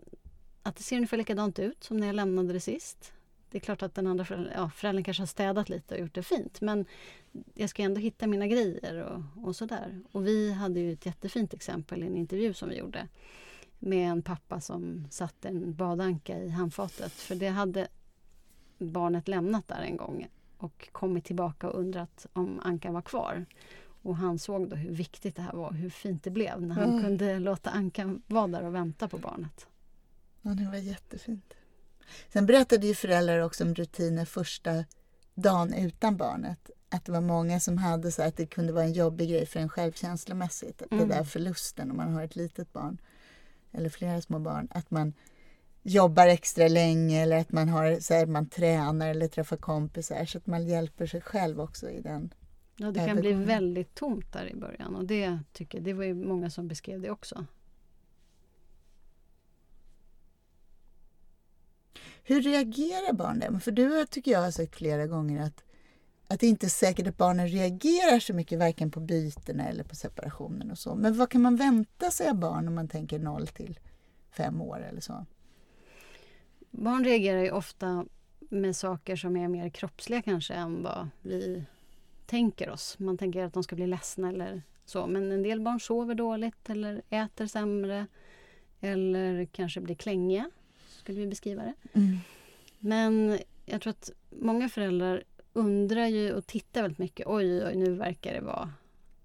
att 0.63 0.77
det 0.77 0.83
ser 0.83 0.97
ungefär 0.97 1.17
likadant 1.17 1.59
ut 1.59 1.85
som 1.85 1.97
när 1.97 2.07
jag 2.07 2.17
lämnade 2.17 2.53
det 2.53 2.61
sist. 2.61 3.13
Det 3.51 3.59
är 3.59 3.61
klart 3.61 3.83
att 3.83 3.95
den 3.95 4.07
andra 4.07 4.25
föräldern, 4.25 4.53
ja, 4.57 4.71
föräldern 4.71 5.05
kanske 5.05 5.21
har 5.21 5.27
städat 5.27 5.69
lite 5.69 5.95
och 5.95 6.01
gjort 6.01 6.15
det 6.15 6.23
fint. 6.23 6.61
Men 6.61 6.85
jag 7.55 7.71
ska 7.71 7.83
ändå 7.83 8.01
hitta 8.01 8.27
mina 8.27 8.47
grejer 8.47 9.03
och, 9.03 9.49
och 9.49 9.57
sådär. 9.57 10.01
Och 10.13 10.27
vi 10.27 10.53
hade 10.53 10.81
ju 10.81 10.93
ett 10.93 11.07
jättefint 11.07 11.55
exempel 11.55 12.03
i 12.03 12.07
en 12.07 12.17
intervju 12.17 12.55
som 12.55 12.69
vi 12.69 12.79
gjorde. 12.79 13.09
Med 13.79 14.11
en 14.11 14.23
pappa 14.23 14.61
som 14.61 15.07
satte 15.11 15.49
en 15.49 15.75
badanka 15.75 16.39
i 16.39 16.49
handfatet. 16.49 17.13
För 17.13 17.35
det 17.35 17.49
hade 17.49 17.89
barnet 18.79 19.29
lämnat 19.29 19.69
där 19.69 19.81
en 19.83 19.97
gång. 19.97 20.27
Och 20.59 20.89
kommit 20.93 21.25
tillbaka 21.25 21.69
och 21.71 21.81
undrat 21.81 22.27
om 22.33 22.61
ankan 22.61 22.95
var 22.95 23.03
kvar. 23.03 23.47
Och 24.03 24.17
han 24.17 24.39
såg 24.39 24.69
då 24.69 24.77
hur 24.77 24.91
viktigt 24.91 25.37
det 25.37 25.43
här 25.43 25.53
var, 25.53 25.73
hur 25.73 25.91
fint 25.91 26.25
det 26.25 26.31
blev 26.31 26.63
när 26.63 26.75
han 26.75 26.91
Mm. 26.91 27.03
kunde 27.03 27.39
låta 27.39 27.71
ankan 27.71 28.23
vara 28.27 28.47
där 28.47 28.63
och 28.63 28.75
vänta 28.75 29.09
på 29.09 29.19
barnet. 29.19 29.67
Ja, 30.43 30.51
det 30.51 30.65
var 30.65 30.77
jättefint. 30.77 31.55
Sen 32.33 32.47
berättade 32.47 32.87
ju 32.87 32.95
föräldrar 32.95 33.41
också 33.41 33.65
om 33.65 33.75
rutiner 33.75 34.25
första 34.25 34.85
dagen 35.35 35.75
utan 35.75 36.17
barnet. 36.17 36.71
Att 36.89 37.05
det 37.05 37.13
var 37.13 37.21
många 37.21 37.61
som 37.61 37.79
hade 37.79 38.13
så 38.13 38.23
att 38.23 38.37
det 38.37 38.47
kunde 38.47 38.73
vara 38.73 38.85
en 38.85 38.93
jobbig 38.93 39.29
grej 39.29 39.47
för 39.47 39.61
en 39.61 39.69
självkänslomässigt. 39.69 40.83
Mm. 40.91 41.09
Det 41.09 41.15
där 41.15 41.25
förlusten 41.25 41.91
om 41.91 41.97
man 41.97 42.15
har 42.15 42.23
ett 42.23 42.37
litet 42.37 42.73
barn 42.73 43.01
eller 43.73 43.89
flera 43.89 44.21
små 44.21 44.39
barn. 44.39 44.69
Att 44.71 44.91
man 44.91 45.15
jobbar 45.83 46.27
extra 46.27 46.69
länge 46.69 47.23
eller 47.23 47.37
att 47.37 47.53
man, 47.53 47.69
har, 47.69 48.01
så 48.01 48.15
här, 48.15 48.27
man 48.27 48.49
tränar 48.49 49.09
eller 49.09 49.29
träffar 49.29 49.57
kompisar 49.57 50.25
så 50.25 50.39
att 50.39 50.47
man 50.47 50.67
hjälper 50.67 51.07
sig 51.07 51.21
själv 51.21 51.61
också 51.61 51.91
i 51.91 52.01
den. 52.01 52.35
Ja, 52.77 52.91
det 52.91 53.07
kan 53.07 53.21
bli 53.21 53.33
väldigt 53.33 53.95
tomt 53.95 54.33
där 54.33 54.47
i 54.47 54.57
början 54.57 54.97
och 54.97 55.05
det 55.05 55.39
tycker 55.53 55.81
det 55.81 55.93
var 55.93 56.05
ju 56.05 56.15
många 56.15 56.51
som 56.51 56.69
beskrev 56.69 57.01
det 57.01 57.11
också. 57.11 57.47
Hur 62.31 62.43
reagerar 62.43 63.13
barn? 63.13 63.61
För 63.61 63.73
du 63.73 64.07
tycker 64.07 64.31
jag 64.31 64.41
har 64.41 64.51
sagt 64.51 64.77
flera 64.77 65.07
gånger 65.07 65.43
att, 65.43 65.65
att 66.29 66.41
det 66.41 66.47
inte 66.47 66.67
är 66.67 66.69
säkert 66.69 67.07
att 67.07 67.17
barnen 67.17 67.49
reagerar 67.49 68.21
så 68.21 68.35
mycket 68.35 68.59
varken 68.59 68.91
på 68.91 69.01
bytena 69.01 69.69
eller 69.69 69.85
på 69.85 69.95
separationen 69.95 70.71
och 70.71 70.79
så. 70.79 70.95
Men 70.95 71.17
vad 71.17 71.31
kan 71.31 71.43
man 71.43 71.57
vänta 71.57 72.11
sig 72.11 72.29
av 72.29 72.35
barn 72.35 72.69
om 72.69 72.75
man 72.75 72.89
tänker 72.89 73.19
0 73.19 73.47
till 73.47 73.79
5 74.31 74.61
år 74.61 74.85
eller 74.89 75.01
så? 75.01 75.27
Barn 76.71 77.05
reagerar 77.05 77.43
ju 77.43 77.51
ofta 77.51 78.07
med 78.39 78.77
saker 78.77 79.17
som 79.17 79.37
är 79.37 79.49
mer 79.49 79.69
kroppsliga 79.71 80.23
kanske 80.23 80.55
än 80.55 80.83
vad 80.83 81.09
vi 81.23 81.65
tänker 82.27 82.71
oss. 82.71 82.99
Man 82.99 83.19
tänker 83.19 83.45
att 83.45 83.55
de 83.55 83.63
ska 83.63 83.77
bli 83.77 83.87
ledsna 83.87 84.29
eller 84.29 84.63
så. 84.85 85.07
Men 85.07 85.33
en 85.33 85.43
del 85.43 85.61
barn 85.61 85.81
sover 85.81 86.15
dåligt 86.15 86.71
eller 86.71 87.03
äter 87.09 87.47
sämre. 87.47 88.07
Eller 88.81 89.45
kanske 89.45 89.81
blir 89.81 89.95
klängiga, 89.95 90.51
skulle 91.01 91.21
vi 91.21 91.27
beskriva 91.27 91.63
det. 91.63 91.75
Men 92.79 93.39
jag 93.67 93.81
tror 93.81 93.91
att 93.91 94.11
många 94.31 94.69
föräldrar 94.69 95.25
undrar 95.53 96.07
ju 96.07 96.33
och 96.33 96.47
tittar 96.47 96.83
väldigt 96.83 96.99
mycket. 96.99 97.27
Oj, 97.27 97.65
oj, 97.65 97.77
nu 97.77 97.93
verkar 97.93 98.33
det 98.33 98.41
vara... 98.41 98.73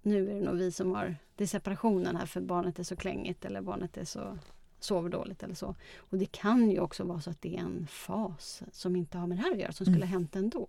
Nu 0.02 0.30
är 0.30 0.34
det 0.34 0.40
nog 0.40 0.54
vi 0.56 0.72
som 0.72 0.94
har... 0.94 1.16
Det 1.36 1.44
är 1.44 1.48
separationen 1.48 2.16
här 2.16 2.26
för 2.26 2.40
barnet 2.40 2.78
är 2.78 2.82
så 2.82 2.96
klängigt 2.96 3.44
eller 3.44 3.60
barnet 3.60 3.96
är 3.96 4.04
så 4.04 4.38
sover 4.80 5.08
dåligt 5.08 5.42
eller 5.42 5.54
så. 5.54 5.74
Och 5.96 6.18
det 6.18 6.26
kan 6.26 6.70
ju 6.70 6.80
också 6.80 7.04
vara 7.04 7.20
så 7.20 7.30
att 7.30 7.42
det 7.42 7.56
är 7.56 7.60
en 7.60 7.86
fas 7.86 8.62
som 8.72 8.96
inte 8.96 9.18
har 9.18 9.26
med 9.26 9.38
det 9.38 9.42
här 9.42 9.52
att 9.52 9.58
göra, 9.58 9.72
som 9.72 9.86
skulle 9.86 10.04
ha 10.04 10.10
hänt 10.10 10.36
ändå. 10.36 10.68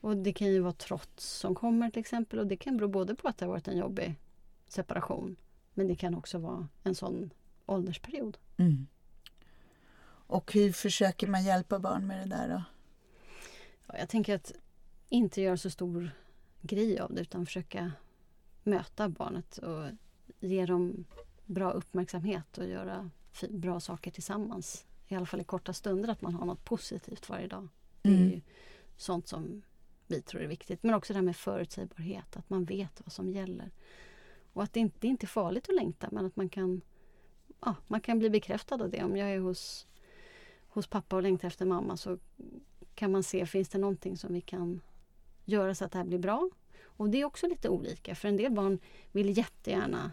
Och 0.00 0.16
det 0.16 0.32
kan 0.32 0.48
ju 0.48 0.60
vara 0.60 0.72
trots 0.72 1.24
som 1.24 1.54
kommer 1.54 1.90
till 1.90 2.00
exempel 2.00 2.38
och 2.38 2.46
det 2.46 2.56
kan 2.56 2.76
bero 2.76 2.88
både 2.88 3.14
på 3.14 3.28
att 3.28 3.38
det 3.38 3.44
har 3.44 3.50
varit 3.50 3.68
en 3.68 3.78
jobbig 3.78 4.14
separation 4.68 5.36
men 5.74 5.86
det 5.86 5.94
kan 5.94 6.14
också 6.14 6.38
vara 6.38 6.68
en 6.82 6.94
sån 6.94 7.30
åldersperiod. 7.66 8.38
Mm. 8.56 8.86
Och 10.28 10.52
hur 10.52 10.72
försöker 10.72 11.26
man 11.26 11.44
hjälpa 11.44 11.78
barn 11.78 12.06
med 12.06 12.18
det 12.28 12.36
där 12.36 12.48
då? 12.48 12.62
Ja, 13.86 13.98
jag 13.98 14.08
tänker 14.08 14.34
att 14.34 14.52
inte 15.08 15.40
göra 15.40 15.56
så 15.56 15.70
stor 15.70 16.10
grej 16.60 16.98
av 17.00 17.14
det 17.14 17.20
utan 17.20 17.46
försöka 17.46 17.92
möta 18.62 19.08
barnet 19.08 19.58
och 19.58 19.84
ge 20.40 20.66
dem 20.66 21.04
bra 21.46 21.70
uppmärksamhet 21.70 22.58
och 22.58 22.66
göra 22.66 23.10
bra 23.50 23.80
saker 23.80 24.10
tillsammans. 24.10 24.86
I 25.08 25.14
alla 25.14 25.26
fall 25.26 25.40
i 25.40 25.44
korta 25.44 25.72
stunder, 25.72 26.08
att 26.08 26.22
man 26.22 26.34
har 26.34 26.46
något 26.46 26.64
positivt 26.64 27.28
varje 27.28 27.46
dag. 27.46 27.68
Det 28.02 28.08
är 28.08 28.14
Mm. 28.14 28.30
ju 28.30 28.40
sånt 28.96 29.28
som 29.28 29.62
vi 30.06 30.22
tror 30.22 30.42
är 30.42 30.46
viktigt. 30.46 30.82
Men 30.82 30.94
också 30.94 31.12
det 31.12 31.16
här 31.18 31.24
med 31.24 31.36
förutsägbarhet, 31.36 32.36
att 32.36 32.50
man 32.50 32.64
vet 32.64 33.00
vad 33.04 33.12
som 33.12 33.30
gäller. 33.32 33.70
Och 34.52 34.62
att 34.62 34.72
det 34.72 34.80
inte, 34.80 34.96
det 35.00 35.06
är 35.06 35.10
inte 35.10 35.24
är 35.26 35.28
farligt 35.28 35.68
att 35.68 35.74
längta 35.74 36.08
men 36.12 36.26
att 36.26 36.36
man 36.36 36.48
kan, 36.48 36.80
ja, 37.60 37.74
man 37.86 38.00
kan 38.00 38.18
bli 38.18 38.30
bekräftad 38.30 38.74
av 38.82 38.90
det. 38.90 39.04
Om 39.04 39.16
jag 39.16 39.30
är 39.30 39.38
hos, 39.38 39.86
hos 40.68 40.86
pappa 40.86 41.16
och 41.16 41.22
längtar 41.22 41.48
efter 41.48 41.66
mamma 41.66 41.96
så 41.96 42.18
kan 42.94 43.12
man 43.12 43.22
se, 43.22 43.46
finns 43.46 43.68
det 43.68 43.78
någonting 43.78 44.16
som 44.16 44.32
vi 44.32 44.40
kan 44.40 44.80
göra 45.44 45.74
så 45.74 45.84
att 45.84 45.92
det 45.92 45.98
här 45.98 46.04
blir 46.04 46.18
bra? 46.18 46.50
Och 46.84 47.10
det 47.10 47.20
är 47.20 47.24
också 47.24 47.46
lite 47.46 47.68
olika 47.68 48.14
för 48.14 48.28
en 48.28 48.36
del 48.36 48.52
barn 48.52 48.78
vill 49.12 49.38
jättegärna 49.38 50.10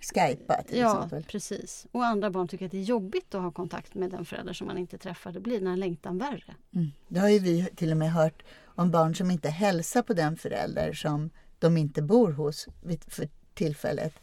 Skypa 0.00 0.62
till 0.62 0.78
ja, 0.78 0.94
exempel. 0.94 1.24
precis. 1.24 1.86
Och 1.92 2.04
andra 2.04 2.30
barn 2.30 2.48
tycker 2.48 2.66
att 2.66 2.72
det 2.72 2.78
är 2.78 2.82
jobbigt 2.82 3.34
att 3.34 3.42
ha 3.42 3.50
kontakt 3.50 3.94
med 3.94 4.10
den 4.10 4.24
förälder 4.24 4.52
som 4.52 4.66
man 4.66 4.78
inte 4.78 4.98
träffar. 4.98 5.32
Det 5.32 5.40
blir 5.40 5.58
den 5.58 5.66
här 5.66 5.76
längtan 5.76 6.18
värre. 6.18 6.54
Mm. 6.74 6.92
Det 7.08 7.20
har 7.20 7.28
ju 7.28 7.38
vi 7.38 7.68
till 7.76 7.90
och 7.90 7.96
med 7.96 8.12
hört 8.12 8.42
om 8.64 8.90
barn 8.90 9.14
som 9.14 9.30
inte 9.30 9.48
hälsar 9.48 10.02
på 10.02 10.14
den 10.14 10.36
förälder 10.36 10.92
som 10.92 11.30
de 11.58 11.76
inte 11.76 12.02
bor 12.02 12.32
hos 12.32 12.68
för 13.08 13.28
tillfället. 13.54 14.14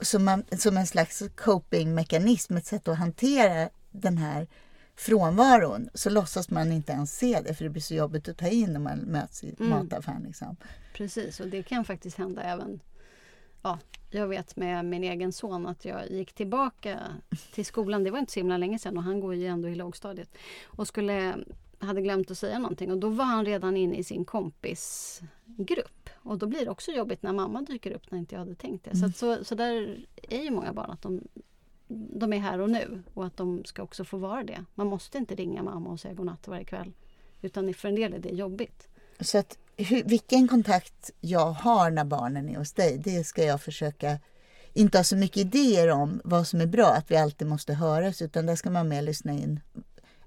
Som, 0.00 0.24
man, 0.24 0.44
som 0.58 0.76
en 0.76 0.86
slags 0.86 1.22
copingmekanism, 1.34 2.56
ett 2.56 2.66
sätt 2.66 2.88
att 2.88 2.98
hantera 2.98 3.68
den 3.90 4.18
här 4.18 4.46
frånvaron. 4.96 5.88
Så 5.94 6.10
låtsas 6.10 6.50
man 6.50 6.72
inte 6.72 6.92
ens 6.92 7.18
se 7.18 7.40
det 7.40 7.54
för 7.54 7.64
det 7.64 7.70
blir 7.70 7.82
så 7.82 7.94
jobbigt 7.94 8.28
att 8.28 8.38
ta 8.38 8.48
in 8.48 8.72
när 8.72 8.80
man 8.80 8.98
möts 8.98 9.44
i 9.44 9.54
mm. 9.58 9.70
mataffären. 9.70 10.22
Liksom. 10.22 10.56
Precis, 10.94 11.40
och 11.40 11.48
det 11.48 11.62
kan 11.62 11.84
faktiskt 11.84 12.18
hända 12.18 12.42
även 12.42 12.80
ja, 13.62 13.78
jag 14.10 14.28
vet 14.28 14.56
med 14.56 14.84
min 14.84 15.04
egen 15.04 15.32
son 15.32 15.66
att 15.66 15.84
jag 15.84 16.10
gick 16.10 16.32
tillbaka 16.32 16.98
till 17.52 17.64
skolan. 17.64 18.04
Det 18.04 18.10
var 18.10 18.18
inte 18.18 18.32
så 18.32 18.40
himla 18.40 18.56
länge 18.56 18.78
sedan 18.78 18.96
och 18.96 19.02
han 19.02 19.20
går 19.20 19.34
ju 19.34 19.46
ändå 19.46 19.68
i 19.68 19.74
lågstadiet. 19.74 20.36
Och 20.64 20.88
skulle, 20.88 21.36
hade 21.78 22.02
glömt 22.02 22.30
att 22.30 22.38
säga 22.38 22.58
någonting 22.58 22.92
och 22.92 22.98
då 22.98 23.08
var 23.08 23.24
han 23.24 23.44
redan 23.44 23.76
inne 23.76 23.96
i 23.96 24.04
sin 24.04 24.24
kompisgrupp. 24.24 26.10
Och 26.16 26.38
då 26.38 26.46
blir 26.46 26.64
det 26.64 26.70
också 26.70 26.90
jobbigt 26.90 27.22
när 27.22 27.32
mamma 27.32 27.62
dyker 27.62 27.90
upp 27.90 28.10
när 28.10 28.18
inte 28.18 28.34
jag 28.34 28.40
hade 28.40 28.54
tänkt 28.54 28.84
det. 28.84 28.90
Mm. 28.90 29.12
Så, 29.12 29.18
så, 29.18 29.44
så 29.44 29.54
där 29.54 30.06
är 30.22 30.42
ju 30.42 30.50
många 30.50 30.72
barn 30.72 30.90
att 30.90 31.02
de, 31.02 31.22
de 31.88 32.32
är 32.32 32.38
här 32.38 32.58
och 32.58 32.70
nu 32.70 33.02
och 33.14 33.26
att 33.26 33.36
de 33.36 33.64
ska 33.64 33.82
också 33.82 34.04
få 34.04 34.16
vara 34.16 34.44
det. 34.44 34.64
Man 34.74 34.86
måste 34.86 35.18
inte 35.18 35.34
ringa 35.34 35.62
mamma 35.62 35.90
och 35.90 36.00
säga 36.00 36.14
godnatt 36.14 36.48
varje 36.48 36.64
kväll. 36.64 36.92
Utan 37.42 37.74
för 37.74 37.88
en 37.88 37.94
del 37.94 38.12
är 38.12 38.18
det 38.18 38.28
jobbigt. 38.28 38.88
Så 39.20 39.38
att 39.38 39.58
hur, 39.76 40.04
vilken 40.04 40.48
kontakt 40.48 41.10
jag 41.20 41.50
har 41.50 41.90
när 41.90 42.04
barnen 42.04 42.48
är 42.48 42.58
hos 42.58 42.72
dig, 42.72 42.98
det 42.98 43.24
ska 43.24 43.44
jag 43.44 43.62
försöka 43.62 44.18
inte 44.72 44.98
ha 44.98 45.04
så 45.04 45.16
mycket 45.16 45.36
idéer 45.36 45.90
om 45.90 46.20
vad 46.24 46.46
som 46.46 46.60
är 46.60 46.66
bra, 46.66 46.86
att 46.86 47.10
vi 47.10 47.16
alltid 47.16 47.48
måste 47.48 47.74
höras, 47.74 48.22
utan 48.22 48.46
där 48.46 48.56
ska 48.56 48.70
man 48.70 48.88
mer 48.88 49.02
lyssna 49.02 49.32
in. 49.32 49.60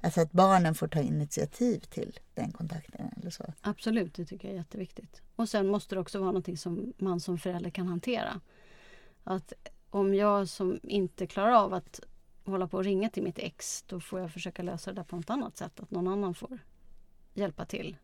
Alltså 0.01 0.21
att 0.21 0.31
barnen 0.31 0.75
får 0.75 0.87
ta 0.87 0.99
initiativ 0.99 1.79
till 1.79 2.19
den 2.33 2.51
kontakten. 2.51 3.09
Eller 3.21 3.31
så. 3.31 3.53
Absolut, 3.61 4.13
det 4.13 4.25
tycker 4.25 4.47
jag 4.47 4.53
är 4.53 4.57
jätteviktigt. 4.57 5.21
Och 5.35 5.49
sen 5.49 5.67
måste 5.67 5.95
det 5.95 6.01
också 6.01 6.19
vara 6.19 6.31
någonting 6.31 6.57
som 6.57 6.93
man 6.97 7.19
som 7.19 7.37
förälder 7.37 7.69
kan 7.69 7.87
hantera. 7.87 8.41
Att 9.23 9.53
om 9.89 10.15
jag 10.15 10.47
som 10.47 10.79
inte 10.83 11.27
klarar 11.27 11.51
av 11.51 11.73
att 11.73 11.99
hålla 12.45 12.67
på 12.67 12.77
och 12.77 12.83
ringa 12.83 13.09
till 13.09 13.23
mitt 13.23 13.39
ex, 13.39 13.83
då 13.87 13.99
får 13.99 14.19
jag 14.19 14.31
försöka 14.31 14.63
lösa 14.63 14.93
det 14.93 15.03
på 15.03 15.15
något 15.15 15.29
annat 15.29 15.57
sätt. 15.57 15.79
Att 15.79 15.91
någon 15.91 16.07
annan 16.07 16.35
får 16.35 16.59
hjälpa 17.33 17.65
till 17.65 17.97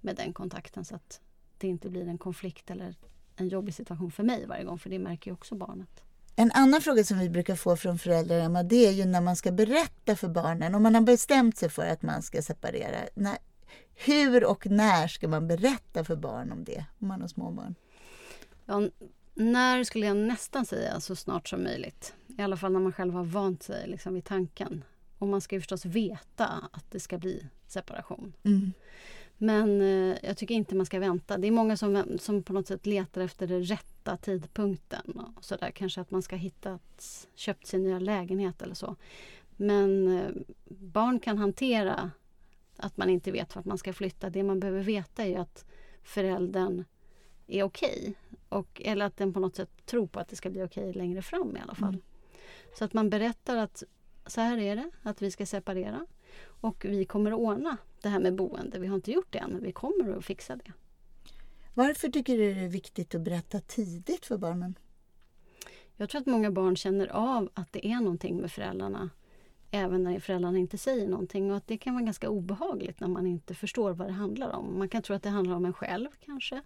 med 0.00 0.16
den 0.16 0.32
kontakten 0.32 0.84
så 0.84 0.94
att 0.94 1.20
det 1.58 1.68
inte 1.68 1.90
blir 1.90 2.08
en 2.08 2.18
konflikt 2.18 2.70
eller 2.70 2.94
en 3.36 3.48
jobbig 3.48 3.74
situation 3.74 4.10
för 4.10 4.22
mig 4.22 4.46
varje 4.46 4.64
gång, 4.64 4.78
för 4.78 4.90
det 4.90 4.98
märker 4.98 5.30
ju 5.30 5.34
också 5.34 5.54
barnet. 5.54 6.02
En 6.36 6.52
annan 6.52 6.80
fråga 6.80 7.04
som 7.04 7.18
vi 7.18 7.30
brukar 7.30 7.56
få 7.56 7.76
från 7.76 7.98
föräldrar, 7.98 8.40
Emma, 8.40 8.62
det 8.62 8.86
är 8.86 8.92
ju 8.92 9.04
när 9.04 9.20
man 9.20 9.36
ska 9.36 9.52
berätta 9.52 10.16
för 10.16 10.28
barnen, 10.28 10.74
om 10.74 10.82
man 10.82 10.94
har 10.94 11.02
bestämt 11.02 11.56
sig 11.56 11.68
för 11.68 11.86
att 11.86 12.02
man 12.02 12.22
ska 12.22 12.42
separera. 12.42 12.96
När, 13.14 13.38
hur 13.94 14.44
och 14.44 14.66
när 14.66 15.08
ska 15.08 15.28
man 15.28 15.48
berätta 15.48 16.04
för 16.04 16.16
barn 16.16 16.52
om 16.52 16.64
det, 16.64 16.84
om 16.98 17.08
man 17.08 17.20
har 17.20 17.28
småbarn? 17.28 17.74
Ja, 18.66 18.88
när 19.38 19.84
skulle 19.84 20.06
jag 20.06 20.16
nästan 20.16 20.66
säga 20.66 21.00
så 21.00 21.16
snart 21.16 21.48
som 21.48 21.62
möjligt. 21.62 22.14
I 22.38 22.42
alla 22.42 22.56
fall 22.56 22.72
när 22.72 22.80
man 22.80 22.92
själv 22.92 23.14
har 23.14 23.24
vant 23.24 23.62
sig 23.62 23.88
liksom, 23.88 24.14
vid 24.14 24.24
tanken. 24.24 24.84
Och 25.18 25.28
man 25.28 25.40
ska 25.40 25.56
ju 25.56 25.60
förstås 25.60 25.84
veta 25.84 26.46
att 26.72 26.90
det 26.90 27.00
ska 27.00 27.18
bli 27.18 27.46
separation. 27.66 28.32
Mm. 28.42 28.72
Men 29.38 29.80
eh, 29.80 30.16
jag 30.22 30.36
tycker 30.36 30.54
inte 30.54 30.74
man 30.74 30.86
ska 30.86 30.98
vänta. 30.98 31.38
Det 31.38 31.46
är 31.46 31.50
många 31.50 31.76
som, 31.76 32.04
som 32.18 32.42
på 32.42 32.52
något 32.52 32.66
sätt 32.66 32.86
letar 32.86 33.20
efter 33.20 33.46
den 33.46 33.64
rätta 33.64 34.16
tidpunkten. 34.16 35.20
Och 35.36 35.44
så 35.44 35.56
där. 35.56 35.70
Kanske 35.70 36.00
att 36.00 36.10
man 36.10 36.22
ska 36.22 36.36
hitta 36.36 36.78
köpt 37.34 37.66
sin 37.66 37.82
nya 37.82 37.98
lägenhet 37.98 38.62
eller 38.62 38.74
så. 38.74 38.96
Men 39.56 40.18
eh, 40.18 40.30
barn 40.68 41.20
kan 41.20 41.38
hantera 41.38 42.10
att 42.76 42.96
man 42.96 43.10
inte 43.10 43.30
vet 43.30 43.56
vart 43.56 43.64
man 43.64 43.78
ska 43.78 43.92
flytta. 43.92 44.30
Det 44.30 44.42
man 44.42 44.60
behöver 44.60 44.82
veta 44.82 45.24
är 45.24 45.38
att 45.38 45.64
föräldern 46.02 46.84
är 47.46 47.62
okej. 47.62 48.14
Okay. 48.50 48.86
eller 48.86 49.06
att 49.06 49.16
den 49.16 49.32
på 49.32 49.40
något 49.40 49.56
sätt 49.56 49.70
tror 49.86 50.06
på 50.06 50.20
att 50.20 50.28
det 50.28 50.36
ska 50.36 50.50
bli 50.50 50.62
okej 50.62 50.92
längre 50.92 51.22
fram 51.22 51.56
i 51.56 51.60
alla 51.60 51.74
fall. 51.74 51.88
Mm. 51.88 52.02
Så 52.78 52.84
att 52.84 52.92
man 52.92 53.10
berättar 53.10 53.56
att 53.56 53.82
så 54.26 54.40
här 54.40 54.58
är 54.58 54.76
det, 54.76 54.90
att 55.02 55.22
vi 55.22 55.30
ska 55.30 55.46
separera. 55.46 56.06
Och 56.46 56.84
vi 56.84 57.04
kommer 57.04 57.32
att 57.32 57.38
ordna 57.38 57.76
det 58.02 58.08
här 58.08 58.20
med 58.20 58.34
boende. 58.34 58.78
Vi 58.78 58.86
har 58.86 58.96
inte 58.96 59.12
gjort 59.12 59.32
det 59.32 59.38
än, 59.38 59.50
men 59.50 59.62
vi 59.62 59.72
kommer 59.72 60.16
att 60.18 60.24
fixa 60.24 60.56
det. 60.56 60.72
Varför 61.74 62.08
tycker 62.08 62.38
du 62.38 62.54
det 62.54 62.60
är 62.60 62.68
viktigt 62.68 63.14
att 63.14 63.20
berätta 63.20 63.60
tidigt 63.60 64.26
för 64.26 64.38
barnen? 64.38 64.78
Jag 65.96 66.08
tror 66.08 66.20
att 66.20 66.26
många 66.26 66.50
barn 66.50 66.76
känner 66.76 67.06
av 67.06 67.50
att 67.54 67.72
det 67.72 67.86
är 67.86 68.00
någonting 68.00 68.36
med 68.36 68.52
föräldrarna 68.52 69.10
även 69.70 70.02
när 70.02 70.20
föräldrarna 70.20 70.58
inte 70.58 70.78
säger 70.78 71.08
någonting 71.08 71.50
och 71.50 71.56
att 71.56 71.66
det 71.66 71.78
kan 71.78 71.94
vara 71.94 72.04
ganska 72.04 72.28
obehagligt 72.28 73.00
när 73.00 73.08
man 73.08 73.26
inte 73.26 73.54
förstår 73.54 73.92
vad 73.92 74.08
det 74.08 74.12
handlar 74.12 74.50
om. 74.50 74.78
Man 74.78 74.88
kan 74.88 75.02
tro 75.02 75.16
att 75.16 75.22
det 75.22 75.28
handlar 75.28 75.56
om 75.56 75.64
en 75.64 75.72
själv 75.72 76.08
kanske. 76.24 76.62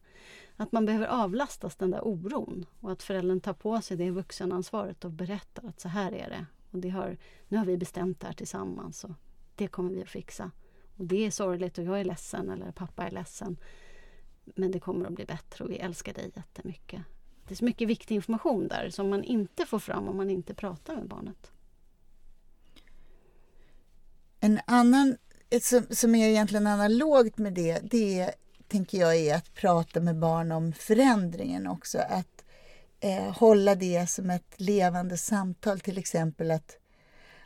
Att 0.56 0.72
man 0.72 0.86
behöver 0.86 1.06
avlastas 1.06 1.76
den 1.76 1.90
där 1.90 2.06
oron 2.08 2.66
och 2.80 2.92
att 2.92 3.02
föräldern 3.02 3.40
tar 3.40 3.52
på 3.52 3.80
sig 3.80 3.96
det 3.96 4.10
vuxenansvaret 4.10 5.04
och 5.04 5.10
berättar 5.10 5.68
att 5.68 5.80
så 5.80 5.88
här 5.88 6.12
är 6.12 6.30
det. 6.30 6.46
Och 6.70 6.78
det 6.78 6.88
har, 6.88 7.16
nu 7.48 7.56
har 7.56 7.64
vi 7.64 7.76
bestämt 7.76 8.20
det 8.20 8.26
här 8.26 8.34
tillsammans 8.34 9.04
och 9.04 9.12
det 9.54 9.68
kommer 9.68 9.90
vi 9.90 10.02
att 10.02 10.08
fixa. 10.08 10.50
Och 10.96 11.04
det 11.04 11.26
är 11.26 11.30
sorgligt 11.30 11.78
och 11.78 11.84
jag 11.84 12.00
är 12.00 12.04
ledsen 12.04 12.50
eller 12.50 12.72
pappa 12.72 13.06
är 13.06 13.10
ledsen. 13.10 13.56
Men 14.44 14.70
det 14.70 14.80
kommer 14.80 15.06
att 15.06 15.12
bli 15.12 15.24
bättre 15.24 15.64
och 15.64 15.70
vi 15.70 15.76
älskar 15.76 16.14
dig 16.14 16.32
jättemycket. 16.36 17.02
Det 17.48 17.54
är 17.54 17.56
så 17.56 17.64
mycket 17.64 17.88
viktig 17.88 18.14
information 18.14 18.68
där 18.68 18.90
som 18.90 19.10
man 19.10 19.24
inte 19.24 19.66
får 19.66 19.78
fram 19.78 20.08
om 20.08 20.16
man 20.16 20.30
inte 20.30 20.54
pratar 20.54 20.96
med 20.96 21.08
barnet. 21.08 21.52
En 24.40 24.60
annan, 24.66 25.16
som, 25.60 25.86
som 25.90 26.14
är 26.14 26.28
egentligen 26.28 26.66
analogt 26.66 27.38
med 27.38 27.52
det, 27.52 27.80
det 27.90 28.34
tänker 28.72 28.98
jag 28.98 29.16
är 29.16 29.34
att 29.34 29.54
prata 29.54 30.00
med 30.00 30.18
barn 30.18 30.52
om 30.52 30.72
förändringen 30.72 31.66
också. 31.66 31.98
Att 31.98 32.44
eh, 33.00 33.38
hålla 33.38 33.74
det 33.74 34.10
som 34.10 34.30
ett 34.30 34.54
levande 34.56 35.16
samtal, 35.16 35.80
till 35.80 35.98
exempel 35.98 36.50
att 36.50 36.76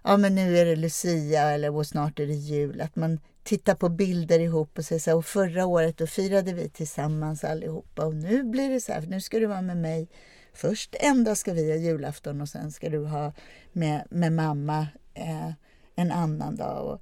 ja 0.05 0.17
men 0.17 0.35
nu 0.35 0.59
är 0.59 0.65
det 0.65 0.77
Lucia 0.77 1.51
eller 1.51 1.75
och 1.75 1.87
snart 1.87 2.19
är 2.19 2.27
det 2.27 2.35
jul. 2.35 2.81
Att 2.81 2.97
man 2.97 3.21
tittar 3.43 3.75
på 3.75 3.89
bilder 3.89 4.41
ihop 4.41 4.79
och 4.79 4.85
säger 4.85 5.01
så 5.01 5.11
här, 5.11 5.17
och 5.17 5.27
förra 5.27 5.67
året 5.67 5.99
då 5.99 6.07
firade 6.07 6.53
vi 6.53 6.69
tillsammans 6.69 7.45
allihopa 7.45 8.05
och 8.05 8.15
nu 8.15 8.43
blir 8.43 8.71
det 8.71 8.81
så 8.81 8.93
här, 8.93 9.01
nu 9.01 9.21
ska 9.21 9.39
du 9.39 9.47
vara 9.47 9.63
med 9.63 9.77
mig. 9.77 10.09
Först 10.53 10.95
en 11.01 11.25
dag 11.25 11.37
ska 11.37 11.53
vi 11.53 11.71
ha 11.71 11.77
julafton 11.77 12.41
och 12.41 12.49
sen 12.49 12.73
ska 12.73 12.89
du 12.89 13.05
ha 13.05 13.33
med, 13.73 14.07
med 14.11 14.33
mamma 14.33 14.87
eh, 15.15 15.51
en 15.95 16.13
annan 16.13 16.57
dag 16.57 16.87
och 16.87 17.01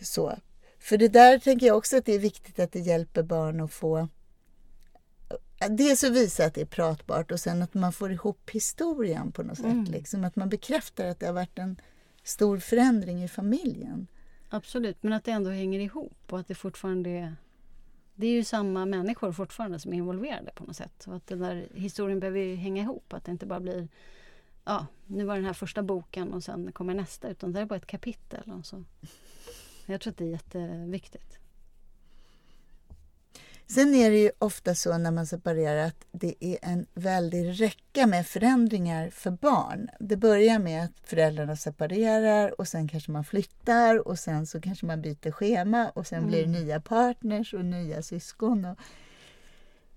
så. 0.00 0.38
För 0.86 0.96
det 0.98 1.08
där 1.08 1.38
tänker 1.38 1.66
jag 1.66 1.76
också 1.76 1.96
att 1.96 2.04
det 2.04 2.14
är 2.14 2.18
viktigt 2.18 2.58
att 2.58 2.72
det 2.72 2.80
hjälper 2.80 3.22
barn 3.22 3.60
att 3.60 3.72
få 3.72 4.08
Dels 5.70 6.04
att 6.04 6.12
visa 6.12 6.44
att 6.44 6.54
det 6.54 6.60
är 6.60 6.66
pratbart 6.66 7.30
och 7.30 7.40
sen 7.40 7.62
att 7.62 7.74
man 7.74 7.92
får 7.92 8.12
ihop 8.12 8.50
historien 8.50 9.32
på 9.32 9.42
något 9.42 9.58
mm. 9.58 9.86
sätt. 9.86 9.94
Liksom, 9.94 10.24
att 10.24 10.36
man 10.36 10.48
bekräftar 10.48 11.06
att 11.06 11.20
det 11.20 11.26
har 11.26 11.32
varit 11.32 11.58
en 11.58 11.76
stor 12.22 12.58
förändring 12.58 13.24
i 13.24 13.28
familjen. 13.28 14.06
Absolut, 14.48 15.02
men 15.02 15.12
att 15.12 15.24
det 15.24 15.30
ändå 15.30 15.50
hänger 15.50 15.80
ihop 15.80 16.32
och 16.32 16.38
att 16.38 16.48
det 16.48 16.54
fortfarande 16.54 17.10
är 17.10 17.36
det 18.14 18.26
är 18.26 18.30
ju 18.30 18.44
samma 18.44 18.86
människor 18.86 19.32
fortfarande 19.32 19.78
som 19.78 19.92
är 19.92 19.96
involverade 19.96 20.52
på 20.54 20.64
något 20.64 20.76
sätt. 20.76 21.04
Och 21.06 21.16
att 21.16 21.26
den 21.26 21.38
där 21.38 21.68
historien 21.74 22.20
behöver 22.20 22.40
ju 22.40 22.54
hänga 22.54 22.82
ihop. 22.82 23.12
Att 23.12 23.24
det 23.24 23.30
inte 23.30 23.46
bara 23.46 23.60
blir 23.60 23.88
ja, 24.64 24.86
nu 25.06 25.24
var 25.24 25.34
den 25.34 25.44
här 25.44 25.52
första 25.52 25.82
boken 25.82 26.32
och 26.32 26.44
sen 26.44 26.72
kommer 26.72 26.94
nästa. 26.94 27.28
Utan 27.28 27.52
det 27.52 27.60
är 27.60 27.64
bara 27.64 27.76
ett 27.76 27.86
kapitel. 27.86 28.52
Och 28.58 28.66
så. 28.66 28.84
Jag 29.86 30.00
tror 30.00 30.10
att 30.10 30.18
det 30.18 30.24
är 30.24 30.28
jätteviktigt. 30.28 31.38
Sen 33.68 33.94
är 33.94 34.10
det 34.10 34.18
ju 34.18 34.30
ofta 34.38 34.74
så 34.74 34.98
när 34.98 35.10
man 35.10 35.26
separerar 35.26 35.86
att 35.86 36.06
det 36.12 36.34
är 36.40 36.58
en 36.62 36.86
väldig 36.94 37.60
räcka 37.60 38.06
med 38.06 38.26
förändringar 38.26 39.10
för 39.10 39.30
barn. 39.30 39.88
Det 40.00 40.16
börjar 40.16 40.58
med 40.58 40.84
att 40.84 40.92
föräldrarna 41.04 41.56
separerar 41.56 42.60
och 42.60 42.68
sen 42.68 42.88
kanske 42.88 43.10
man 43.10 43.24
flyttar 43.24 44.08
och 44.08 44.18
sen 44.18 44.46
så 44.46 44.60
kanske 44.60 44.86
man 44.86 45.02
byter 45.02 45.30
schema 45.30 45.90
och 45.94 46.06
sen 46.06 46.18
mm. 46.18 46.30
blir 46.30 46.38
det 46.38 46.48
mm. 46.48 46.62
nya 46.62 46.80
partners 46.80 47.54
och 47.54 47.64
nya 47.64 48.02
syskon. 48.02 48.64
Och 48.64 48.78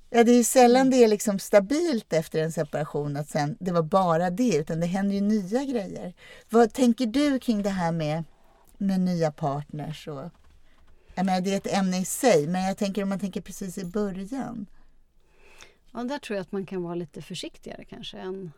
ja, 0.10 0.24
det 0.24 0.32
är 0.32 0.44
sällan 0.44 0.82
mm. 0.82 0.92
det 0.92 1.04
är 1.04 1.08
liksom 1.08 1.40
stabilt 1.40 2.14
efter 2.14 2.40
en 2.40 2.52
separation 2.52 3.18
att 3.18 3.30
sen 3.30 3.58
det 3.60 3.72
var 3.72 3.84
bara 3.84 4.30
det 4.30 4.56
utan 4.56 4.80
det 4.80 4.86
händer 4.86 5.16
ju 5.16 5.22
nya 5.22 5.64
grejer. 5.64 6.14
Vad 6.50 6.74
tänker 6.74 7.06
du 7.06 7.40
kring 7.40 7.64
det 7.64 7.70
här 7.70 7.92
med, 7.92 8.24
med 8.80 9.00
nya 9.00 9.32
partners 9.32 10.08
och 10.08 10.30
jag 11.16 11.26
menar, 11.26 11.42
det 11.42 11.54
är 11.54 11.58
ett 11.58 11.74
ämne 11.74 11.98
i 11.98 12.06
sig, 12.06 12.48
men 12.48 12.64
jag 12.64 12.78
tänker 12.78 13.04
om 13.04 13.10
man 13.10 13.20
tänker 13.20 13.42
precis 13.42 13.78
i 13.78 13.86
början. 13.86 14.66
Ja, 15.92 16.04
där 16.04 16.18
tror 16.18 16.36
jag 16.36 16.42
att 16.42 16.52
man 16.52 16.66
kan 16.66 16.84
vara 16.84 16.96
lite 16.96 17.22
försiktigare 17.22 17.86
kanske 17.86 18.18
än 18.18 18.52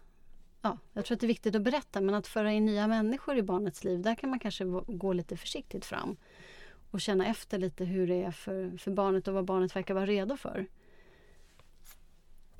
ja, 0.62 0.78
jag 0.94 1.06
tror 1.06 1.16
att 1.16 1.20
det 1.20 1.26
är 1.26 1.28
viktigt 1.28 1.56
att 1.56 1.62
berätta 1.62 2.02
men 2.02 2.16
att 2.16 2.28
föra 2.28 2.52
in 2.52 2.66
nya 2.66 2.88
människor 2.88 3.38
i 3.38 3.42
barnets 3.42 3.84
liv, 3.84 4.02
där 4.02 4.16
kan 4.16 4.30
man 4.30 4.40
kanske 4.40 4.66
gå 4.88 5.14
lite 5.14 5.38
försiktigt 5.38 5.86
fram 5.86 6.18
och 6.92 7.02
känna 7.02 7.28
efter 7.28 7.58
lite 7.58 7.86
hur 7.86 8.08
det 8.08 8.24
är 8.24 8.32
för, 8.32 8.78
för 8.78 8.92
barnet 8.92 9.28
och 9.28 9.34
vad 9.34 9.46
barnet 9.46 9.76
verkar 9.76 9.94
vara 9.94 10.06
redo 10.06 10.38
för. 10.38 10.66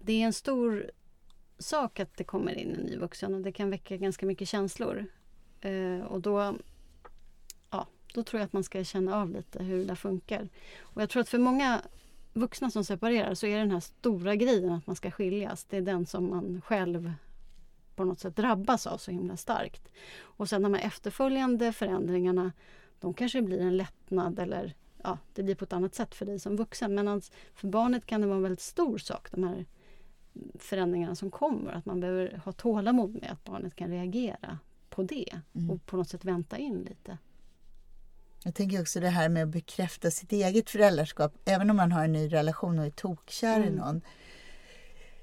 Det 0.02 0.14
är 0.14 0.26
en 0.26 0.34
stor 0.34 0.92
sak 1.58 2.00
att 2.00 2.18
det 2.18 2.24
kommer 2.24 2.54
in 2.54 2.76
en 2.76 2.82
ny 2.82 2.98
vuxen 2.98 3.34
och 3.34 3.42
det 3.42 3.52
kan 3.52 3.70
väcka 3.70 3.98
ganska 3.98 4.26
mycket 4.26 4.48
känslor. 4.48 5.06
Eh, 5.62 6.00
och 6.00 6.22
då, 6.22 6.56
då 8.14 8.24
tror 8.24 8.40
jag 8.40 8.46
att 8.46 8.54
man 8.54 8.64
ska 8.64 8.84
känna 8.84 9.22
av 9.22 9.30
lite 9.30 9.64
hur 9.64 9.86
det 9.86 9.96
funkar. 9.96 10.50
Och 10.80 11.02
jag 11.02 11.10
tror 11.10 11.22
att 11.22 11.30
för 11.30 11.40
många 11.40 11.82
vuxna 12.34 12.72
som 12.72 12.84
separerar 12.84 13.34
så 13.34 13.48
är 13.48 13.58
den 13.58 13.72
här 13.72 13.80
stora 13.80 14.36
grejen 14.36 14.74
att 14.74 14.88
man 14.88 14.96
ska 14.96 15.12
skiljas, 15.12 15.64
det 15.64 15.78
är 15.78 15.82
den 15.82 16.06
som 16.06 16.30
man 16.30 16.62
själv 16.62 17.14
på 17.96 18.04
något 18.06 18.20
sätt 18.20 18.36
drabbas 18.36 18.88
av 18.88 18.98
så 18.98 19.12
himla 19.12 19.38
starkt. 19.38 19.92
Och 20.20 20.50
sen 20.50 20.62
de 20.62 20.74
här 20.74 20.82
efterföljande 20.82 21.74
förändringarna, 21.74 22.52
de 23.00 23.14
kanske 23.14 23.42
blir 23.42 23.60
en 23.60 23.78
lättnad 23.78 24.40
eller 24.40 24.76
ja, 25.04 25.18
det 25.34 25.44
blir 25.44 25.56
på 25.56 25.64
ett 25.64 25.74
annat 25.74 25.96
sätt 25.96 26.16
för 26.16 26.26
dig 26.26 26.40
som 26.40 26.56
vuxen. 26.56 26.96
Men 26.96 27.22
för 27.56 27.68
barnet 27.68 28.06
kan 28.06 28.22
det 28.22 28.28
vara 28.28 28.38
en 28.38 28.44
väldigt 28.44 28.62
stor 28.62 28.98
sak, 28.98 29.32
de 29.32 29.44
här 29.44 29.66
förändringarna 30.60 31.16
som 31.16 31.32
kommer. 31.32 31.72
Att 31.72 31.86
man 31.86 32.00
behöver 32.00 32.42
ha 32.46 32.52
tålamod 32.52 33.14
med 33.14 33.32
att 33.32 33.44
barnet 33.44 33.76
kan 33.76 33.90
reagera 33.90 34.58
på 34.90 35.04
det 35.04 35.42
mm. 35.54 35.72
och 35.72 35.86
på 35.86 35.98
något 35.98 36.10
sätt 36.10 36.26
vänta 36.26 36.58
in 36.58 36.80
lite. 36.90 37.18
Jag 38.44 38.56
tänker 38.56 38.82
också 38.82 39.00
det 39.00 39.10
här 39.10 39.30
med 39.30 39.44
att 39.44 39.50
bekräfta 39.50 40.12
sitt 40.12 40.32
eget 40.32 40.70
föräldraskap, 40.70 41.34
även 41.46 41.70
om 41.70 41.78
man 41.78 41.92
har 41.92 42.04
en 42.04 42.12
ny 42.12 42.28
relation 42.28 42.80
och 42.80 42.86
är 42.86 42.90
tokkär 42.90 43.56
mm. 43.56 43.68
i 43.68 43.72
någon. 43.72 44.02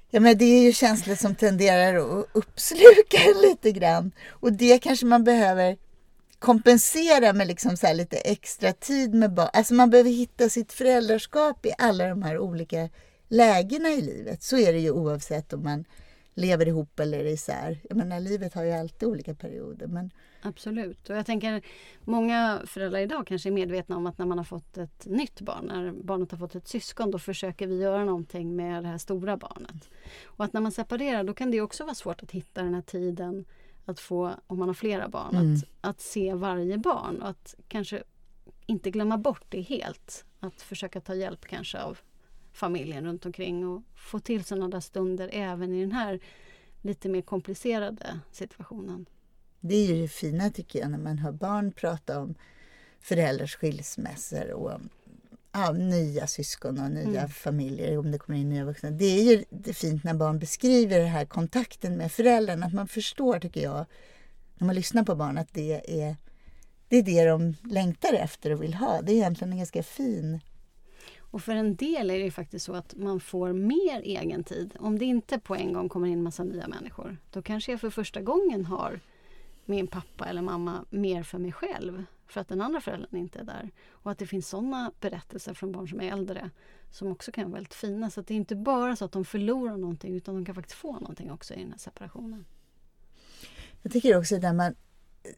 Ja, 0.09 0.19
men 0.19 0.37
det 0.37 0.45
är 0.45 0.63
ju 0.63 0.73
känslor 0.73 1.15
som 1.15 1.35
tenderar 1.35 1.95
att 1.95 2.27
uppsluka 2.33 3.19
lite 3.41 3.71
grann. 3.71 4.11
Och 4.29 4.53
det 4.53 4.79
kanske 4.79 5.05
man 5.05 5.23
behöver 5.23 5.77
kompensera 6.39 7.33
med 7.33 7.47
liksom 7.47 7.77
så 7.77 7.93
lite 7.93 8.17
extra 8.17 8.73
tid 8.73 9.13
med 9.13 9.33
barn. 9.33 9.49
Alltså 9.53 9.73
man 9.73 9.89
behöver 9.89 10.09
hitta 10.09 10.49
sitt 10.49 10.73
föräldraskap 10.73 11.65
i 11.65 11.73
alla 11.77 12.07
de 12.07 12.23
här 12.23 12.37
olika 12.37 12.89
lägena 13.27 13.89
i 13.89 14.01
livet. 14.01 14.43
Så 14.43 14.57
är 14.57 14.73
det 14.73 14.79
ju 14.79 14.91
oavsett 14.91 15.53
om 15.53 15.63
man 15.63 15.85
lever 16.33 16.67
ihop 16.67 16.99
eller 16.99 17.25
isär. 17.25 17.79
Jag 17.89 17.97
menar, 17.97 18.19
livet 18.19 18.53
har 18.53 18.63
ju 18.63 18.71
alltid 18.71 19.09
olika 19.09 19.33
perioder. 19.33 19.87
Men... 19.87 20.11
Absolut. 20.41 21.09
Och 21.09 21.15
jag 21.15 21.25
tänker 21.25 21.61
många 21.99 22.61
föräldrar 22.65 22.99
idag 22.99 23.27
kanske 23.27 23.49
är 23.49 23.51
medvetna 23.51 23.97
om 23.97 24.07
att 24.07 24.17
när 24.17 24.25
man 24.25 24.37
har 24.37 24.45
fått 24.45 24.77
ett 24.77 25.05
nytt 25.05 25.41
barn, 25.41 25.65
när 25.65 25.91
barnet 25.91 26.31
har 26.31 26.37
fått 26.37 26.55
ett 26.55 26.67
syskon, 26.67 27.11
då 27.11 27.19
försöker 27.19 27.67
vi 27.67 27.77
göra 27.77 28.05
någonting 28.05 28.55
med 28.55 28.83
det 28.83 28.89
här 28.89 28.97
stora 28.97 29.37
barnet. 29.37 29.89
Och 30.25 30.45
att 30.45 30.53
när 30.53 30.61
man 30.61 30.71
separerar, 30.71 31.23
då 31.23 31.33
kan 31.33 31.51
det 31.51 31.61
också 31.61 31.83
vara 31.83 31.95
svårt 31.95 32.23
att 32.23 32.31
hitta 32.31 32.63
den 32.63 32.73
här 32.73 32.81
tiden 32.81 33.45
att 33.85 33.99
få, 33.99 34.31
om 34.47 34.59
man 34.59 34.69
har 34.69 34.73
flera 34.73 35.07
barn, 35.09 35.35
mm. 35.35 35.53
att, 35.53 35.63
att 35.81 36.01
se 36.01 36.33
varje 36.33 36.77
barn 36.77 37.21
och 37.21 37.29
att 37.29 37.55
kanske 37.67 38.03
inte 38.65 38.91
glömma 38.91 39.17
bort 39.17 39.45
det 39.49 39.61
helt. 39.61 40.25
Att 40.39 40.61
försöka 40.61 41.01
ta 41.01 41.15
hjälp 41.15 41.45
kanske 41.45 41.81
av 41.81 41.99
familjen 42.53 43.05
runt 43.05 43.25
omkring 43.25 43.67
och 43.67 43.83
få 43.95 44.19
till 44.19 44.43
sådana 44.43 44.67
där 44.67 44.79
stunder 44.79 45.29
även 45.33 45.73
i 45.73 45.81
den 45.81 45.91
här 45.91 46.19
lite 46.81 47.09
mer 47.09 47.21
komplicerade 47.21 48.19
situationen. 48.31 49.05
Det 49.59 49.75
är 49.75 49.85
ju 49.85 50.01
det 50.01 50.07
fina 50.07 50.49
tycker 50.49 50.79
jag 50.79 50.91
när 50.91 50.97
man 50.97 51.17
hör 51.17 51.31
barn 51.31 51.71
prata 51.71 52.19
om 52.19 52.35
föräldrars 52.99 53.55
skilsmässor 53.55 54.51
och 54.51 54.71
ja, 55.51 55.71
nya 55.71 56.27
syskon 56.27 56.79
och 56.79 56.91
nya 56.91 57.19
mm. 57.19 57.29
familjer 57.29 57.97
om 57.97 58.11
det 58.11 58.17
kommer 58.17 58.39
in 58.39 58.49
nya 58.49 58.65
vuxna. 58.65 58.91
Det 58.91 59.05
är 59.05 59.23
ju 59.23 59.43
det 59.49 59.73
fint 59.73 60.03
när 60.03 60.13
barn 60.13 60.39
beskriver 60.39 60.99
den 60.99 61.09
här 61.09 61.25
kontakten 61.25 61.97
med 61.97 62.11
föräldrarna, 62.11 62.65
att 62.65 62.73
man 62.73 62.87
förstår 62.87 63.39
tycker 63.39 63.61
jag 63.61 63.85
när 64.57 64.65
man 64.65 64.75
lyssnar 64.75 65.03
på 65.03 65.15
barn 65.15 65.37
att 65.37 65.53
det 65.53 66.01
är 66.03 66.15
det 66.87 66.97
är 66.97 67.03
det 67.03 67.25
de 67.25 67.55
längtar 67.69 68.13
efter 68.13 68.51
och 68.51 68.63
vill 68.63 68.73
ha. 68.73 69.01
Det 69.01 69.11
är 69.11 69.15
egentligen 69.15 69.51
en 69.51 69.57
ganska 69.57 69.83
fin 69.83 70.39
och 71.31 71.41
för 71.41 71.55
en 71.55 71.75
del 71.75 72.11
är 72.11 72.19
det 72.19 72.31
faktiskt 72.31 72.65
så 72.65 72.73
att 72.73 72.95
man 72.95 73.19
får 73.19 73.53
mer 73.53 74.01
egen 74.01 74.43
tid. 74.43 74.73
Om 74.79 74.99
det 74.99 75.05
inte 75.05 75.39
på 75.39 75.55
en 75.55 75.73
gång 75.73 75.89
kommer 75.89 76.07
in 76.07 76.23
massa 76.23 76.43
nya 76.43 76.67
människor. 76.67 77.17
Då 77.31 77.41
kanske 77.41 77.71
jag 77.71 77.81
för 77.81 77.89
första 77.89 78.21
gången 78.21 78.65
har 78.65 78.99
min 79.69 79.87
pappa 79.87 80.25
eller 80.25 80.41
mamma 80.41 80.85
mer 80.89 81.23
för 81.23 81.37
mig 81.37 81.51
själv. 81.51 82.05
För 82.27 82.41
att 82.41 82.47
den 82.47 82.61
andra 82.61 82.81
föräldern 82.81 83.15
inte 83.15 83.39
är 83.39 83.43
där. 83.43 83.71
Och 83.89 84.11
att 84.11 84.17
det 84.17 84.27
finns 84.27 84.47
sådana 84.47 84.91
berättelser 84.99 85.53
från 85.53 85.71
barn 85.71 85.87
som 85.87 86.01
är 86.01 86.11
äldre 86.11 86.49
som 86.91 87.11
också 87.11 87.31
kan 87.31 87.43
vara 87.43 87.53
väldigt 87.53 87.73
fina. 87.73 88.09
Så 88.09 88.21
det 88.21 88.33
är 88.33 88.35
inte 88.35 88.55
bara 88.55 88.95
så 88.95 89.05
att 89.05 89.11
de 89.11 89.25
förlorar 89.25 89.77
någonting 89.77 90.15
utan 90.15 90.35
de 90.35 90.45
kan 90.45 90.55
faktiskt 90.55 90.79
få 90.79 90.93
någonting 90.93 91.31
också 91.31 91.53
i 91.53 91.59
den 91.59 91.71
här 91.71 91.77
separationen. 91.77 92.45
Jag 93.81 93.91
tycker 93.91 94.17
också 94.17 94.35
att 94.35 94.55
man 94.55 94.75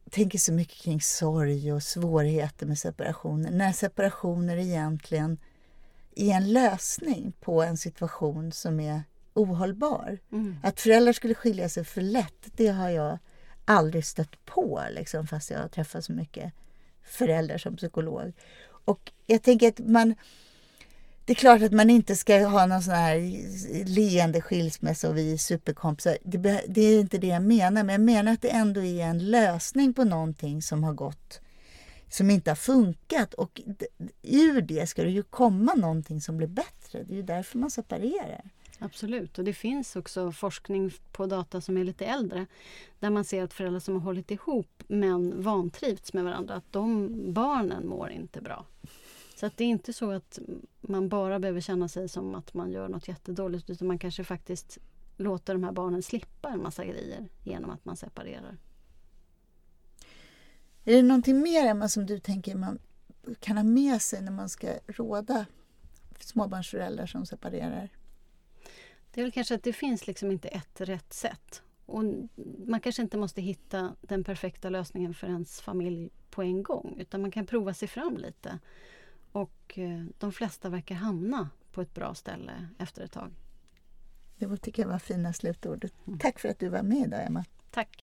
tänker 0.09 0.39
så 0.39 0.53
mycket 0.53 0.77
kring 0.77 1.01
sorg 1.01 1.73
och 1.73 1.83
svårigheter 1.83 2.65
med 2.65 2.77
separationer. 2.77 3.51
När 3.51 3.71
separationer 3.71 4.57
egentligen 4.57 5.37
är 6.15 6.33
en 6.33 6.53
lösning 6.53 7.33
på 7.39 7.63
en 7.63 7.77
situation 7.77 8.51
som 8.51 8.79
är 8.79 9.01
ohållbar. 9.33 10.19
Mm. 10.31 10.55
Att 10.63 10.79
föräldrar 10.79 11.13
skulle 11.13 11.33
skilja 11.33 11.69
sig 11.69 11.85
för 11.85 12.01
lätt, 12.01 12.47
det 12.55 12.67
har 12.67 12.89
jag 12.89 13.19
aldrig 13.65 14.05
stött 14.05 14.45
på, 14.45 14.83
liksom, 14.91 15.27
fast 15.27 15.49
jag 15.49 15.59
har 15.59 15.67
träffat 15.67 16.05
så 16.05 16.13
mycket 16.13 16.53
föräldrar 17.03 17.57
som 17.57 17.75
psykolog. 17.75 18.33
Och 18.85 19.11
jag 19.25 19.43
tänker 19.43 19.67
att 19.67 19.79
man... 19.79 20.15
Det 21.25 21.33
är 21.33 21.35
klart 21.35 21.61
att 21.61 21.71
man 21.71 21.89
inte 21.89 22.15
ska 22.15 22.47
ha 22.47 22.65
någon 22.65 22.83
sån 22.83 22.93
här 22.93 23.15
leende 23.85 24.41
skilsmässa 24.41 25.09
och 25.09 25.17
vi 25.17 25.33
är 25.33 25.37
superkompisar. 25.37 26.17
Det, 26.23 26.63
det 26.67 26.81
är 26.81 26.99
inte 26.99 27.17
det 27.17 27.27
jag 27.27 27.41
menar, 27.41 27.83
men 27.83 27.89
jag 27.89 28.01
menar 28.01 28.33
att 28.33 28.41
det 28.41 28.49
ändå 28.49 28.83
är 28.83 29.03
en 29.03 29.31
lösning 29.31 29.93
på 29.93 30.03
någonting 30.03 30.61
som 30.61 30.83
har 30.83 30.93
gått 30.93 31.41
som 32.13 32.29
inte 32.29 32.51
har 32.51 32.55
funkat. 32.55 33.33
Och 33.33 33.61
ur 34.21 34.61
det 34.61 34.89
ska 34.89 35.03
det 35.03 35.09
ju 35.09 35.23
komma 35.23 35.73
någonting 35.73 36.21
som 36.21 36.37
blir 36.37 36.47
bättre. 36.47 37.03
Det 37.03 37.13
är 37.13 37.15
ju 37.15 37.23
därför 37.23 37.57
man 37.57 37.71
separerar. 37.71 38.49
Absolut, 38.83 39.37
och 39.37 39.45
det 39.45 39.53
finns 39.53 39.95
också 39.95 40.31
forskning 40.31 40.91
på 41.11 41.25
data 41.25 41.61
som 41.61 41.77
är 41.77 41.83
lite 41.83 42.05
äldre 42.05 42.45
där 42.99 43.09
man 43.09 43.25
ser 43.25 43.43
att 43.43 43.53
föräldrar 43.53 43.79
som 43.79 43.93
har 43.93 44.01
hållit 44.01 44.31
ihop 44.31 44.83
men 44.87 45.41
vantrivts 45.41 46.13
med 46.13 46.23
varandra, 46.23 46.55
att 46.55 46.71
de 46.71 47.09
barnen 47.33 47.87
mår 47.87 48.09
inte 48.09 48.41
bra. 48.41 48.65
Så 49.35 49.45
att 49.45 49.57
det 49.57 49.63
är 49.63 49.67
inte 49.67 49.93
så 49.93 50.11
att 50.11 50.39
man 50.81 51.09
bara 51.09 51.39
behöver 51.39 51.61
känna 51.61 51.87
sig 51.87 52.09
som 52.09 52.35
att 52.35 52.53
man 52.53 52.71
gör 52.71 52.89
något 52.89 53.07
jättedåligt 53.07 53.69
utan 53.69 53.87
man 53.87 53.99
kanske 53.99 54.23
faktiskt 54.23 54.77
låter 55.17 55.53
de 55.53 55.63
här 55.63 55.71
barnen 55.71 56.03
slippa 56.03 56.49
en 56.49 56.63
massa 56.63 56.85
grejer 56.85 57.27
genom 57.43 57.69
att 57.69 57.85
man 57.85 57.97
separerar. 57.97 58.57
Är 60.83 60.95
det 60.95 61.01
någonting 61.01 61.39
mer 61.39 61.65
Emma 61.65 61.89
som 61.89 62.05
du 62.05 62.19
tänker 62.19 62.55
man 62.55 62.79
kan 63.39 63.57
ha 63.57 63.63
med 63.63 64.01
sig 64.01 64.21
när 64.21 64.31
man 64.31 64.49
ska 64.49 64.67
råda 64.87 65.45
småbarnsföräldrar 66.19 67.05
som 67.05 67.25
separerar? 67.25 67.89
Det 69.11 69.21
är 69.21 69.25
väl 69.25 69.31
kanske 69.31 69.55
att 69.55 69.63
det 69.63 69.73
finns 69.73 70.07
liksom 70.07 70.31
inte 70.31 70.47
ett 70.47 70.81
rätt 70.81 71.13
sätt. 71.13 71.61
Och 71.85 72.03
man 72.67 72.79
kanske 72.79 73.01
inte 73.01 73.17
måste 73.17 73.41
hitta 73.41 73.95
den 74.01 74.23
perfekta 74.23 74.69
lösningen 74.69 75.13
för 75.13 75.27
ens 75.27 75.61
familj 75.61 76.09
på 76.29 76.43
en 76.43 76.63
gång 76.63 76.95
utan 76.99 77.21
man 77.21 77.31
kan 77.31 77.45
prova 77.45 77.73
sig 77.73 77.87
fram 77.87 78.17
lite. 78.17 78.59
Och 79.31 79.79
eh, 79.79 80.05
de 80.17 80.31
flesta 80.31 80.69
verkar 80.69 80.95
hamna 80.95 81.49
på 81.71 81.81
ett 81.81 81.93
bra 81.93 82.15
ställe 82.15 82.67
efter 82.77 83.03
ett 83.03 83.11
tag. 83.11 83.31
Det 84.37 84.57
tycker 84.57 84.83
jag 84.83 84.89
var 84.89 84.99
fina 84.99 85.33
slutord. 85.33 85.89
Mm. 86.07 86.19
Tack 86.19 86.39
för 86.39 86.49
att 86.49 86.59
du 86.59 86.69
var 86.69 86.83
med 86.83 87.07
idag 87.07 87.25
Emma. 87.25 87.45
Tack. 87.71 88.00